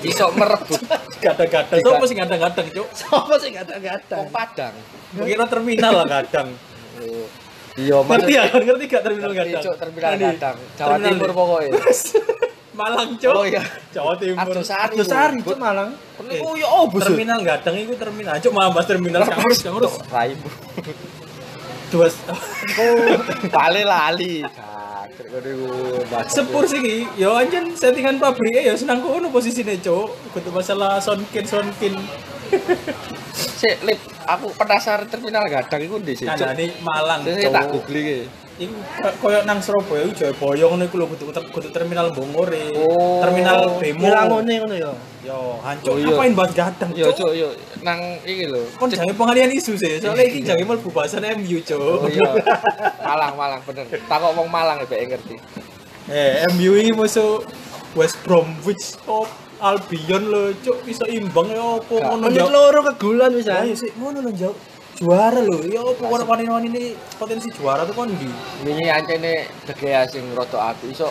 iso 0.00 0.32
merebut 0.32 0.80
Kadang-kadang 1.24 1.78
sopo 1.84 2.04
sing 2.08 2.16
kadang-kadang 2.16 2.66
cuk. 2.72 2.88
Sopo 2.96 3.34
sih 3.36 3.52
kata-kata? 3.52 4.14
wong 4.24 4.30
Padang. 4.32 4.74
Kira 5.16 5.44
terminal 5.48 5.92
lah 6.00 6.06
kadang. 6.08 6.48
Oh. 7.00 7.28
Iya, 7.76 8.00
Ngerti 8.00 8.32
ya? 8.32 8.44
Ngerti 8.48 8.84
gak 8.88 9.02
terminal 9.04 9.32
kadang? 9.36 9.62
Cuk, 9.64 9.74
terminal 9.76 10.12
kadang. 10.16 10.56
Jawa 10.80 10.96
Timur 10.96 11.28
ini. 11.28 11.36
pokoknya. 11.36 11.72
Malang 12.76 13.10
cuk. 13.20 13.32
Oh 13.36 13.44
iya. 13.44 13.62
Jawa 13.92 14.12
Timur. 14.16 14.40
Arjosari. 14.48 14.96
Arjosari 14.96 15.38
Cuk 15.44 15.58
Malang. 15.60 15.90
Eh, 16.28 16.40
Oh 16.40 16.56
ya 16.56 16.68
oh 16.68 16.88
busuk. 16.88 17.12
terminal 17.12 17.40
gadang 17.44 17.76
itu 17.76 17.94
terminal. 18.00 18.36
Cuk 18.40 18.52
malah 18.56 18.70
bahas 18.72 18.86
terminal 18.88 19.20
gak 19.28 19.40
ngurus. 19.68 20.00
Raimu. 20.08 20.48
Dua 21.92 22.08
Bale 23.48 23.82
lali. 23.84 24.40
Kaget 25.06 25.26
ngono 25.30 25.48
iku. 25.48 25.66
Mbak. 26.06 26.22
sepur 26.26 26.64
sih 26.66 26.80
ki. 26.82 26.96
Yo 27.16 27.30
anjen 27.32 27.70
settingan 27.72 28.18
pabriknya 28.18 28.62
ya 28.66 28.74
senang 28.74 28.98
kono 28.98 29.30
posisinya 29.30 29.74
cuk. 29.78 30.08
Kudu 30.34 30.50
masalah 30.50 30.98
Sonkin 30.98 31.46
Sonkin. 31.46 31.94
Sik, 33.56 33.82
Lip, 33.82 33.98
aku 34.22 34.52
penasaran 34.52 35.08
terminal 35.08 35.42
gadang 35.48 35.80
iku 35.82 35.96
ndi 35.98 36.12
sih? 36.14 36.28
Nah, 36.28 36.36
ini 36.54 36.70
Malang 36.80 37.24
Saya 37.24 37.48
tak 37.48 37.72
googling 37.72 38.04
iki. 38.04 38.18
Iku 38.56 38.72
ko- 38.72 39.16
koyo 39.20 39.44
nang 39.44 39.60
Surabaya 39.60 40.08
iku 40.08 40.12
Jayabaya 40.16 40.64
ngono 40.64 40.82
iku 40.88 40.96
lho 40.96 41.06
kudu 41.12 41.24
kudu 41.52 41.68
terminal 41.72 42.12
Bongore. 42.12 42.72
Oh. 42.76 43.20
Terminal 43.20 43.76
Bemo. 43.76 44.00
Milangone 44.08 44.54
ngono 44.60 44.74
yo. 44.76 44.92
Yo, 45.26 45.58
hancur. 45.60 45.92
Oh, 45.92 45.96
iya. 45.98 46.06
Ngapain 46.14 46.32
bahas 46.38 46.52
gadang, 46.54 46.90
Yo, 46.94 47.10
Cuk? 47.10 47.16
cuk, 47.18 47.32
yo 47.34 47.48
nang 47.86 48.18
iki 48.26 48.50
lho. 48.50 48.66
Kon 48.74 48.90
jangan 48.90 49.14
pengalian 49.14 49.54
isu 49.54 49.78
sih. 49.78 50.02
Soalnya 50.02 50.26
iki 50.26 50.42
jangan 50.42 50.74
mlebu 50.74 50.90
bahasan 50.90 51.22
MU, 51.38 51.62
Cuk. 51.62 51.78
Oh 51.78 52.10
iya. 52.10 52.34
Malang, 52.98 53.38
Malang 53.38 53.62
bener. 53.62 53.86
Takok 53.86 54.34
wong 54.34 54.50
Malang 54.50 54.82
ya 54.82 54.86
bae 54.90 55.06
ngerti. 55.06 55.38
Eh, 56.10 56.42
MU 56.54 56.74
ini 56.74 56.90
musuh 56.90 57.42
West 57.98 58.18
Bromwich 58.22 58.94
oh, 59.10 59.26
Albion 59.58 60.28
lho, 60.28 60.42
cuk 60.60 60.84
iso 60.84 61.02
imbang 61.08 61.48
ya 61.48 61.64
opo 61.80 61.96
ngono 61.96 62.28
Menit 62.28 62.44
ya. 62.44 62.52
loro 62.52 62.80
kegulan 62.92 63.32
wis 63.32 63.48
ae. 63.48 63.72
sih, 63.72 63.90
ngono 63.96 64.20
lho 64.20 64.30
jauh. 64.36 64.56
Juara 65.00 65.40
lho, 65.40 65.64
ya 65.64 65.80
opo 65.80 66.06
wani-wani 66.12 66.68
ini 66.68 66.84
potensi 67.16 67.48
juara 67.56 67.88
tuh 67.88 67.96
kon 67.96 68.12
di. 68.12 68.28
Wingi 68.68 68.86
ancene 68.92 69.48
degea 69.64 70.04
sing 70.06 70.28
rada 70.36 70.76
apik 70.76 70.92
iso 70.92 71.08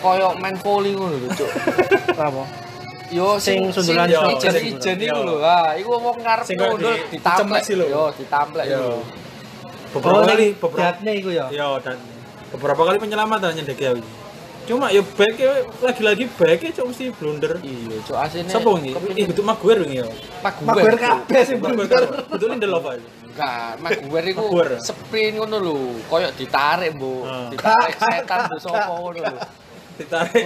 koyo 0.00 0.38
main 0.38 0.54
volley 0.62 0.94
ngono 0.94 1.18
lho, 1.18 1.28
Cuk. 1.34 1.50
Apa? 2.30 2.69
Yo 3.10 3.26
Sing 3.42 3.58
sundulan 3.70 4.06
sing 4.06 4.14
yo, 4.14 4.20
sing- 4.38 4.78
iku 5.02 5.18
yo. 5.18 5.26
lho. 5.26 5.36
Ah, 5.42 5.74
iku 5.74 5.90
wong 5.98 6.16
ngarep 6.22 6.46
di- 6.46 6.54
ditamplek 6.54 7.10
dicemplek 7.10 7.62
sih 7.66 7.74
lho. 7.74 7.86
Yo, 7.90 8.02
ditamplek 8.14 8.64
Yo. 8.66 9.02
beberapa 9.90 10.18
Oh, 10.18 10.24
kali 10.24 10.46
beberapa 10.54 11.10
iku 11.10 11.30
ya. 11.34 11.46
ya 11.50 11.66
dan 11.82 11.98
beberapa 12.50 12.82
kali 12.86 12.96
penyelamatan 12.98 13.58
nyendek 13.58 13.78
ya 13.78 13.92
cuma 14.70 14.86
ya 14.86 15.02
back 15.02 15.34
lagi-lagi 15.82 16.30
back 16.30 16.62
cok 16.70 16.86
mesti 16.94 17.10
blunder 17.10 17.58
Iya, 17.58 17.96
Cuk, 18.06 18.14
asine. 18.14 18.46
siapa 18.46 18.70
ini? 18.78 18.94
Ih, 19.18 19.26
betul 19.26 19.42
Maguire 19.42 19.82
ini 19.82 19.98
ya. 19.98 20.06
Maguire 20.62 20.94
kabeh 20.94 21.42
sing 21.42 21.58
blunder. 21.58 22.06
Betul 22.30 22.54
ini 22.54 22.66
apa? 22.70 22.90
Enggak, 22.94 23.70
Maguire 23.82 24.30
iku 24.30 24.46
sprint 24.78 25.42
ngono 25.42 25.58
lho, 25.58 25.74
koyo 26.06 26.30
ditarik, 26.38 26.94
Bu. 26.94 27.26
Ah. 27.26 27.50
Ditarik 27.50 27.98
setan 27.98 28.46
Bu 28.46 28.56
sapa 28.62 28.94
ngono 28.94 29.18
lho. 29.18 29.36
Ditarik? 30.00 30.44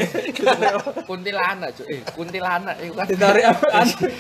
Kuntilanak, 1.09 1.71
Cuk. 1.79 1.87
Eh, 1.87 2.03
kuntilanak 2.11 2.77
iku 2.83 2.93
kan. 2.99 3.07
Ditarik 3.07 3.45
apa? 3.47 3.67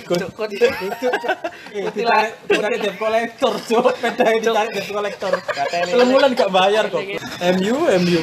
Cuk, 0.06 0.30
kuntilanak. 0.38 0.94
Eh, 1.74 1.90
Ditarik, 1.90 2.78
debt 2.78 2.96
collector, 2.96 3.54
cok. 3.58 3.86
Pedangnya 3.98 4.40
ditarik 4.40 4.70
debt 4.78 4.88
collector. 4.94 5.32
Telung 5.90 6.10
bulan 6.14 6.30
gak 6.38 6.50
bayar 6.54 6.84
kok. 6.86 7.02
MU, 7.58 7.76
MU. 7.98 8.20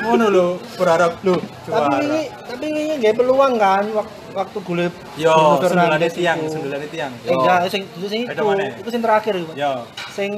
Ngono 0.00 0.26
lho, 0.30 0.46
berharap 0.78 1.18
lu 1.26 1.34
Tapi 1.70 1.96
ini 2.02 2.20
tapi 2.28 2.64
ini 2.66 2.82
nggak 2.98 3.14
peluang 3.14 3.54
kan 3.56 3.84
wak- 3.90 4.12
waktu 4.30 4.58
golek 4.60 4.92
Yo, 5.16 5.34
Fernandes 5.58 6.14
tiang, 6.14 6.38
iku. 6.38 6.50
sundulannya 6.50 6.88
tiang. 6.88 7.12
Eh, 7.20 7.30
enggak, 7.30 7.60
sing 7.66 7.82
itu 7.82 8.06
sing 8.06 8.20
itu, 8.24 8.42
itu 8.76 8.88
sing 8.90 9.02
terakhir 9.02 9.34
iku. 9.36 9.52
Yo. 9.54 9.72
Sing 10.10 10.30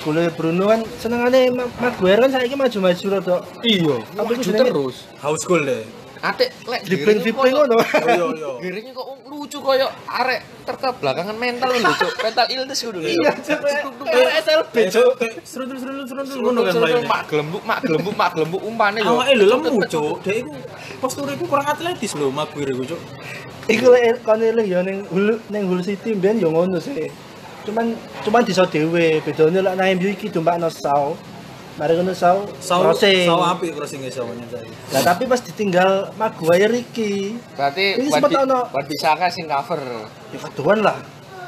golek 0.00 0.34
Bruno 0.34 0.64
kan 0.66 0.80
senengane 0.98 1.50
Ma- 1.50 1.70
Maguire 1.78 2.18
kan 2.20 2.30
saiki 2.30 2.54
maju-maju 2.54 3.04
rada. 3.10 3.36
Iya. 3.62 3.96
Tapi 4.12 4.32
terus. 4.42 4.96
House 5.18 5.44
goal 5.44 5.62
deh. 5.62 5.82
Atik 6.18 6.50
lek 6.66 6.82
dribbling 6.82 7.22
ngono. 7.54 7.78
Yo 8.10 8.26
yo. 8.34 8.50
Giringnya 8.58 8.90
kok 8.90 9.06
lucu 9.30 9.58
koyo 9.62 9.86
arek 10.10 10.66
terbelakangan 10.66 11.36
mental 11.38 11.70
lho, 11.70 11.92
Cuk. 11.94 12.12
Mental 12.26 12.46
illness 12.50 12.78
ngono 12.82 12.98
lho. 12.98 13.08
Iya, 13.08 13.32
Cuk. 13.38 13.60
SLB, 14.42 14.74
Cuk. 14.90 15.12
Serundul 15.46 15.78
serundul 15.78 16.04
serundul 16.10 16.38
ngono 16.42 16.60
kan 16.66 16.74
mainnya. 16.82 17.06
mak 17.06 17.22
gelembuk, 17.30 17.62
mak 17.62 17.78
gelembuk, 17.86 18.14
mak 18.18 18.30
gelembuk 18.34 18.62
umpane 18.66 18.98
yo. 18.98 19.14
Awake 19.14 19.32
lho 19.38 19.46
lemu, 19.46 19.80
Cuk. 19.86 20.16
Dek 20.26 20.36
iku 20.42 20.52
posture 20.98 21.32
iku 21.38 21.44
kurang 21.46 21.68
atletis 21.70 22.12
lho 22.18 22.34
Maguire 22.34 22.74
iku, 22.74 22.84
Cuk. 22.94 23.00
Iku 23.70 23.86
lek 23.94 24.26
kon 24.26 24.42
eling 24.42 24.66
ya 24.66 24.80
ning 24.82 25.06
Hull 25.14 25.38
ning 25.54 25.62
Hull 25.70 25.82
City 25.86 26.18
mbiyen 26.18 26.42
ya 26.42 26.50
ngono 26.50 26.82
sih. 26.82 27.06
Cuman 27.62 27.94
cuman 28.26 28.42
bisa 28.42 28.66
dhewe, 28.66 29.22
bedane 29.22 29.62
lek 29.62 29.74
nang 29.78 29.86
MU 29.94 30.08
iki 30.10 30.34
dombakno 30.34 30.66
Sau. 30.66 31.14
Mari 31.78 31.94
ngono 31.94 32.10
Sau. 32.10 32.42
Saw 32.58 32.82
crossing. 32.82 33.24
saw 33.24 33.54
apik 33.54 33.70
crossing 33.70 34.02
e 34.02 34.10
sawanya 34.10 34.42
tadi. 34.50 34.66
Lah 34.90 35.02
tapi 35.06 35.24
pas 35.24 35.38
ditinggal 35.38 36.10
Maguire 36.18 36.74
iki, 36.76 37.38
Berarti 37.54 38.02
Ini 38.02 38.10
Bi- 38.10 38.34
ono- 38.36 38.66
Wan 38.66 38.84
Bisaka 38.84 39.30
sing 39.30 39.46
cover. 39.46 39.78
ya 40.28 40.38
kaduan 40.42 40.82
lah. 40.82 40.98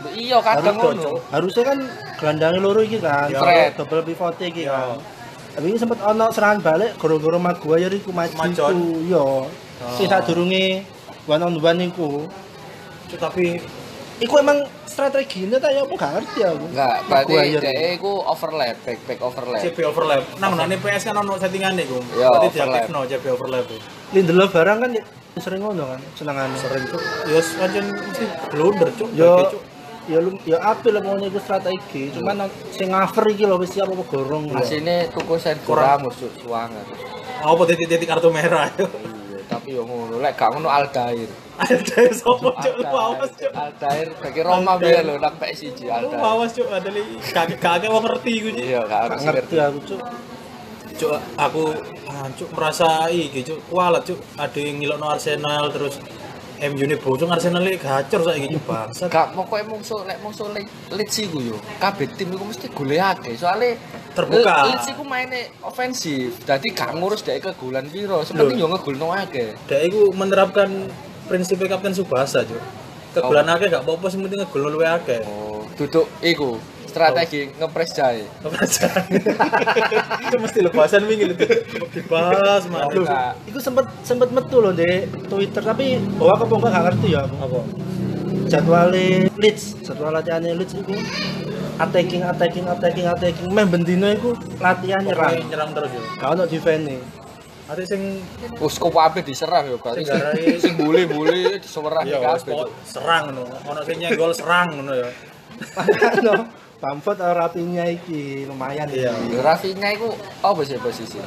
Iya 0.08 0.38
kadang 0.40 0.78
ngono. 0.78 1.18
Harusnya 1.28 1.62
kan 1.66 1.78
gelandangnya 2.16 2.60
loro 2.62 2.80
iki 2.80 2.96
kan, 2.96 3.26
Ya. 3.28 3.74
Double 3.74 4.00
pivot 4.00 4.38
iki 4.38 4.64
Ya. 4.64 4.72
kan. 4.72 5.02
Tapi 5.50 5.66
ini 5.66 5.76
sempat 5.76 5.98
ono 6.00 6.30
serangan 6.30 6.62
balik 6.62 6.94
gara-gara 6.94 7.36
Maguire 7.36 7.90
iku 7.92 8.14
maju 8.14 8.30
iku, 8.46 8.78
yo. 9.04 9.26
Sing 9.92 10.06
sadurunge 10.06 10.86
one 11.26 11.42
on 11.42 11.58
one 11.58 11.80
iku. 11.84 12.30
Tapi 13.10 13.58
Iku 14.20 14.36
emang 14.36 14.60
strateginya 14.84 15.56
ta 15.56 15.72
ya 15.72 15.80
apa 15.80 15.94
gak 15.96 16.12
ngerti 16.12 16.40
aku. 16.44 16.64
Enggak, 16.68 16.96
berarti 17.08 17.32
dhek 17.56 17.76
iku 17.96 18.12
overlap, 18.20 18.76
back 18.84 18.98
back 19.08 19.20
overlap. 19.24 19.60
CP 19.64 19.78
overlap. 19.80 20.22
Nang 20.36 20.60
nane 20.60 20.76
PS 20.76 21.08
kan 21.08 21.16
ono 21.16 21.40
settingane 21.40 21.88
iku. 21.88 21.96
Ya, 22.14 22.28
Berarti 22.28 22.48
diaktifno 22.52 23.08
CP 23.08 23.24
overlap. 23.32 23.64
Lindelof 24.12 24.52
barang 24.52 24.78
kan 24.78 24.90
ya 24.92 25.04
sering 25.40 25.64
ngono 25.64 25.88
kan, 25.88 26.00
senengane. 26.12 26.52
Sering 26.54 26.84
Cuk. 26.84 27.00
Ya 27.00 27.40
pancen 27.40 27.84
mesti 27.88 28.24
blunder, 28.52 28.88
Cuk. 28.92 29.08
Cuk. 29.16 29.62
ya 30.08 30.18
lu 30.18 30.34
ya 30.42 30.58
apil 30.58 30.90
lah 30.90 31.06
ngono 31.06 31.22
iku 31.22 31.38
strategi, 31.38 32.10
cuman 32.10 32.34
nang- 32.42 32.54
sing 32.74 32.90
cover 32.90 33.24
iki 33.30 33.46
lho 33.46 33.56
wis 33.56 33.70
siap 33.70 33.86
apa 33.86 34.04
gorong. 34.04 34.50
Asine 34.52 35.06
tuku 35.08 35.38
Sergio 35.38 35.64
Kurang. 35.70 36.02
Ramos 36.02 36.18
Cuk, 36.18 36.32
suwangan. 36.44 36.84
Apa 37.40 37.62
titik-titik 37.64 38.04
kartu 38.04 38.28
merah. 38.28 38.68
Iya, 39.70 39.86
ngono, 39.86 40.18
lek 40.18 40.34
gak 40.34 40.50
ngono 40.50 40.66
Aldair. 40.66 41.30
Ada 41.62 42.10
sopo, 42.10 42.50
Cuk. 42.58 42.74
Lu 42.82 42.90
awas, 42.90 43.30
Cuk. 43.38 43.52
Aldair 43.54 44.08
bagi 44.18 44.40
Roma 44.42 44.74
biar 44.82 45.06
lho 45.06 45.14
nang 45.22 45.38
PSG 45.38 45.86
Lu 45.86 45.94
Aldair. 45.94 46.18
awas, 46.18 46.50
Cuk. 46.58 46.66
Ada 46.66 46.90
li 46.90 47.02
kagak 47.30 47.62
kagak 47.62 47.90
wong 47.94 48.02
ngerti 48.02 48.30
iku, 48.34 48.48
Cuk. 48.50 48.66
Iya, 48.66 48.80
gak 48.90 49.02
ngerti 49.22 49.56
aku, 49.62 49.78
Cuk. 49.86 50.00
Cuk, 50.98 51.16
aku 51.38 51.64
ah, 52.10 52.28
cuk 52.36 52.50
merasa 52.52 53.08
iki 53.08 53.40
cuk 53.40 53.56
kualat 53.72 54.04
cuk 54.04 54.20
ada 54.36 54.58
yang 54.60 54.76
ngilokno 54.84 55.08
Arsenal 55.08 55.72
terus 55.72 55.96
MU 56.60 56.84
ini 56.84 56.96
bocong 57.00 57.32
Arsenal 57.32 57.64
ini 57.64 57.80
gacor 57.80 58.20
saiki 58.20 58.52
cuk 58.52 58.64
bangsat. 58.68 59.08
Gak 59.08 59.32
pokoknya 59.32 59.64
musuh 59.72 60.04
lek 60.04 60.20
Le- 60.20 60.68
Leeds 60.92 61.16
iku 61.24 61.40
yo. 61.40 61.56
Kabeh 61.80 62.04
tim 62.12 62.36
iku 62.36 62.44
mesti 62.44 62.68
goleake. 62.68 63.32
Soale 63.40 63.80
Terbuka. 64.12 64.68
Le- 64.68 64.76
Leeds 64.76 64.86
iku 64.92 65.02
maine 65.08 65.48
ofensif. 65.64 66.44
Dadi 66.44 66.68
gak 66.76 66.92
ngurus 67.00 67.24
dhek 67.24 67.40
kegolan 67.40 67.88
piro. 67.88 68.20
Sepenting 68.20 68.60
yo 68.60 68.68
ngegolno 68.68 69.16
akeh. 69.16 69.56
Dek 69.64 69.80
iku 69.88 70.12
menerapkan 70.12 70.68
prinsip 71.32 71.64
Kapten 71.64 71.96
Subasa 71.96 72.44
cuk. 72.44 72.60
Kegulan 73.16 73.48
akeh 73.48 73.72
gak 73.72 73.80
apa-apa 73.80 74.06
sing 74.12 74.20
penting 74.20 74.44
ngegolno 74.44 74.68
luwe 74.68 74.84
akeh. 74.84 75.24
Oh, 75.24 75.64
duduk 75.80 76.12
iku 76.20 76.60
strategi 76.90 77.54
ngepres 77.54 77.90
jahe. 77.94 78.26
Kepercayaan. 78.42 79.04
Itu 80.26 80.36
mesti 80.42 80.58
lebasan 80.66 81.06
wingi 81.06 81.30
lho 81.30 81.34
dibahas 81.94 82.66
mah. 82.66 82.90
Nah. 82.90 83.32
Iku 83.46 83.62
sempet 83.62 83.86
sempet 84.02 84.34
metu 84.34 84.58
loh 84.58 84.74
di 84.74 85.06
Twitter 85.30 85.62
tapi 85.62 86.02
bahwa 86.18 86.34
apa 86.34 86.44
enggak 86.50 86.70
gak 86.74 86.84
ngerti 86.90 87.08
ya 87.14 87.20
aku. 87.22 87.36
Apa? 87.38 87.60
Jadwalnya 88.50 89.30
Leeds, 89.38 89.78
jadwal 89.86 90.10
latihannya 90.10 90.58
Leeds 90.58 90.74
itu 90.74 90.94
attacking, 91.78 92.22
attacking, 92.26 92.66
attacking, 92.66 93.06
attacking. 93.06 93.46
Meh 93.54 93.66
bendino 93.70 94.10
iku 94.10 94.34
latihan 94.58 95.06
nyerang. 95.06 95.46
nyerang 95.46 95.70
terus 95.70 95.90
yo. 95.94 96.02
Gak 96.18 96.28
ono 96.34 96.44
defense 96.50 96.98
Ate 97.70 97.86
sing 97.86 98.18
Wes 98.58 98.82
kok 98.82 98.90
ape 98.98 99.22
diserang 99.22 99.70
yo 99.70 99.78
berarti. 99.78 100.02
Sing 100.02 100.58
Sing 100.58 100.74
bully-bully 100.74 101.62
diserang 101.62 102.02
ya 102.02 102.18
wis 102.34 102.42
kabeh. 102.42 102.66
serang 102.82 103.30
ngono. 103.30 103.54
Ono 103.70 103.80
sing 103.86 103.96
nyenggol 104.02 104.34
serang 104.34 104.74
ngono 104.74 104.90
ya. 104.98 105.08
Bamford 106.80 107.20
atau 107.20 107.36
rapinya 107.36 107.84
iki 107.84 108.44
lumayan 108.44 108.88
Iya. 108.88 109.12
Yo 109.28 109.40
Rafinha 109.40 109.92
iku 109.92 110.10
apa 110.40 110.60
sih 110.64 110.80
posisi? 110.80 111.20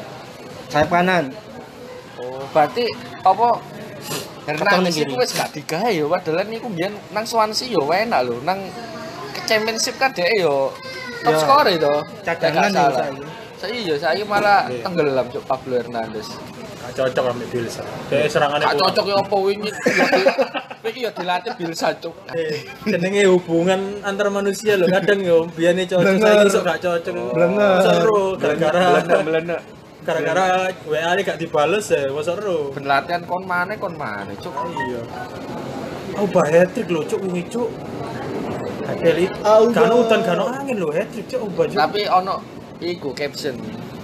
Sayap 0.68 0.90
kanan. 0.90 1.30
Oh, 2.18 2.42
berarti 2.50 2.90
apa 3.22 3.62
Hernandez 4.44 4.98
itu 4.98 5.14
wis 5.14 5.32
gak 5.32 5.54
digawe 5.54 5.88
yo 5.88 6.06
padahal 6.06 6.44
niku 6.44 6.68
mbiyen 6.68 6.92
nang 7.10 7.24
Swansea 7.24 7.70
yo 7.70 7.86
enak 7.86 8.28
lho 8.28 8.42
nang 8.44 8.60
championship 9.46 9.96
kan 9.96 10.12
dhek 10.12 10.28
yo 10.36 10.74
top 11.22 11.32
Ya, 11.32 11.40
score 11.40 11.70
itu 11.72 11.94
cadangan 12.26 12.60
Gak 12.60 12.68
ya 12.68 12.74
salah. 12.76 13.00
saiki. 13.08 13.24
Saya 13.56 13.74
iya, 13.74 13.96
saya 13.96 14.24
malah 14.26 14.68
Iya. 14.68 14.84
tenggelam 14.84 15.26
cuk 15.30 15.44
Pablo 15.46 15.80
Hernandez. 15.80 16.28
Gak 16.94 17.10
cocok 17.10 17.26
ambil 17.34 17.48
Bielsa. 17.50 17.82
Kayak 18.06 18.30
serangannya 18.30 18.70
Gak 18.70 18.78
cocok 18.78 19.06
ya 19.10 19.16
apa 19.18 19.36
wingi. 19.42 19.72
Wingi 20.86 21.00
yo 21.02 21.12
dilatih 21.18 21.52
Bielsa 21.58 21.88
cuk. 21.98 22.14
Eh, 22.38 22.70
jenenge 22.86 23.26
hubungan 23.34 23.98
antar 24.06 24.30
manusia 24.30 24.78
loh 24.78 24.86
kadang 24.86 25.26
yo 25.26 25.50
biane 25.50 25.90
cocok 25.90 26.22
saya 26.22 26.46
iso 26.46 26.62
gak 26.62 26.78
cocok 26.86 27.34
Blenger. 27.34 27.74
seru 27.82 28.38
gara-gara 28.38 29.02
Belanda. 29.26 29.58
gara-gara 30.06 30.70
WA 30.86 31.16
ini 31.18 31.22
gak 31.26 31.40
dibales 31.42 31.90
ya 31.90 32.14
seru 32.22 32.76
Ben 32.78 32.86
latihan 32.86 33.26
kon 33.26 33.42
mana 33.42 33.74
kon 33.80 33.98
mana 33.98 34.30
cuk. 34.38 34.54
iya 34.54 35.02
oh 36.20 36.28
bah 36.30 36.46
hat-trick 36.46 36.92
lho 36.94 37.02
cuk 37.10 37.26
wingi 37.26 37.42
cuk 37.50 37.72
kan 39.74 39.90
udan 39.90 40.22
kan 40.22 40.38
angin 40.62 40.78
lho 40.78 40.94
hat-trick 40.94 41.26
cuk 41.26 41.42
Tapi 41.74 42.06
ono 42.06 42.38
iku 42.78 43.16
caption 43.18 43.58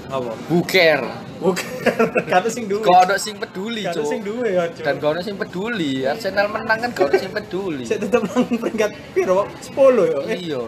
apa 0.10 0.34
buker. 0.50 1.29
Bukan 1.40 1.66
kata 2.32 2.48
sing 2.48 2.68
duwe 2.68 2.84
ono 2.84 3.16
sing 3.16 3.36
peduli 3.36 3.82
kata 3.82 4.04
sing 4.04 4.20
cuk. 4.20 4.28
duwe 4.30 4.48
ya 4.52 4.64
cuk 4.68 4.84
Dan 4.84 4.96
ono 5.02 5.20
sing 5.20 5.36
peduli. 5.36 6.04
Arsenal 6.04 6.48
menang 6.48 6.80
kan 6.80 6.92
ono 6.94 7.16
sing 7.16 7.32
peduli. 7.32 7.84
saya 7.84 8.00
tetap 8.00 8.22
nang 8.24 8.44
peringkat 8.52 8.92
piro 9.12 9.48
10 9.64 9.74
ya 10.06 10.20
eh 10.28 10.38
Iya. 10.38 10.64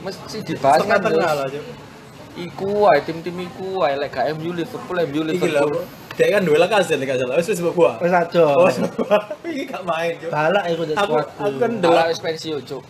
Mesti 0.00 0.36
dibahas 0.42 0.80
kan 0.82 0.98
terus. 0.98 1.20
lah 1.20 1.44
cuk 1.46 1.64
Iku 2.34 2.66
wae 2.82 2.98
tim-tim 3.00 3.36
iku 3.38 3.78
wae 3.78 3.94
lek 3.94 4.10
gak 4.10 4.34
MU 4.34 4.50
Liverpool 4.50 4.98
MU 5.04 5.22
Liverpool. 5.22 5.86
dia 6.14 6.30
kan 6.30 6.42
duel 6.42 6.62
kasih 6.64 6.94
nih 6.94 7.10
salah 7.10 7.36
wis 7.36 7.46
wis 7.46 7.60
gua 7.60 7.98
Wis 7.98 8.10
aja. 8.10 8.42
oh 8.48 8.70
iki 9.46 9.66
gak 9.66 9.82
main 9.82 10.14
cuk 10.16 10.30
Balak 10.30 10.64
iku 10.66 10.82
aku 10.94 11.14
aku 11.20 11.56
kan 11.58 11.72
delok 11.78 12.06
pensiun 12.16 12.62
cuk. 12.62 12.82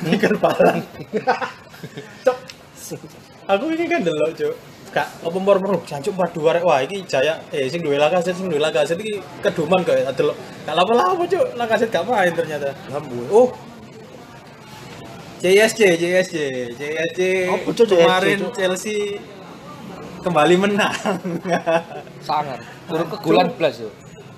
ini 0.06 0.16
kan 0.16 0.32
palang 0.34 0.80
cok 2.22 2.38
aku 3.46 3.64
ini 3.70 3.84
kan 3.84 4.00
delok 4.00 4.30
cok 4.32 4.54
kak 4.90 5.08
apa 5.22 5.38
mor 5.38 5.56
mor 5.62 5.78
jancuk 5.86 6.14
padu 6.18 6.44
arek 6.50 6.62
wah 6.66 6.82
iki 6.82 7.06
jaya. 7.06 7.38
Eh 7.54 7.70
sing 7.70 7.80
duwe 7.80 7.96
lakaset 7.96 8.34
sing 8.34 8.50
duwe 8.50 8.58
lakaset 8.58 8.98
iki 8.98 9.22
keduman 9.42 9.80
kok 9.86 9.96
delok 10.18 10.36
gak 10.66 10.74
lapa-lapa 10.74 11.22
cok 11.24 11.46
lakaset 11.54 11.88
gak 11.88 12.04
main 12.06 12.32
ternyata. 12.34 12.74
Lambu 12.90 13.18
oh. 13.30 13.48
CSC 15.40 15.96
CSC 15.96 16.34
CSC 16.76 17.20
Apa, 17.48 17.70
Cuk, 17.72 17.86
CSC, 17.88 17.96
kemarin? 17.96 18.38
Chelsea 18.52 19.16
kembali 20.20 20.54
menang. 20.60 20.92
sangat. 22.28 22.60
Turun 22.84 23.08
kegulan 23.08 23.48
blas 23.56 23.80
yo 23.80 23.88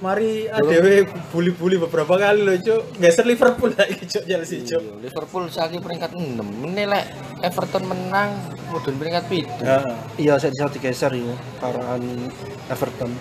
Mari 0.03 0.51
ADW 0.51 1.07
bully-bully 1.31 1.79
beberapa 1.79 2.19
kali 2.19 2.43
loh, 2.43 2.59
Cuk. 2.59 2.99
Geser 2.99 3.23
Liverpool 3.23 3.71
lagi, 3.79 4.03
Cuk, 4.03 4.27
Chelsea, 4.27 4.67
Cuk. 4.67 4.83
Iya, 4.83 4.95
Liverpool 4.99 5.47
saiki 5.47 5.79
peringkat 5.79 6.11
6 6.19 6.43
meneh 6.43 6.91
lek 6.91 7.07
Everton 7.39 7.87
menang 7.87 8.35
mudun 8.67 8.99
peringkat 8.99 9.31
7 9.31 9.63
Heeh. 9.63 9.95
Iya, 10.19 10.43
saya 10.43 10.51
bisa 10.51 10.67
digeser 10.75 11.15
ya 11.15 11.39
parahan 11.63 12.03
Everton. 12.67 13.15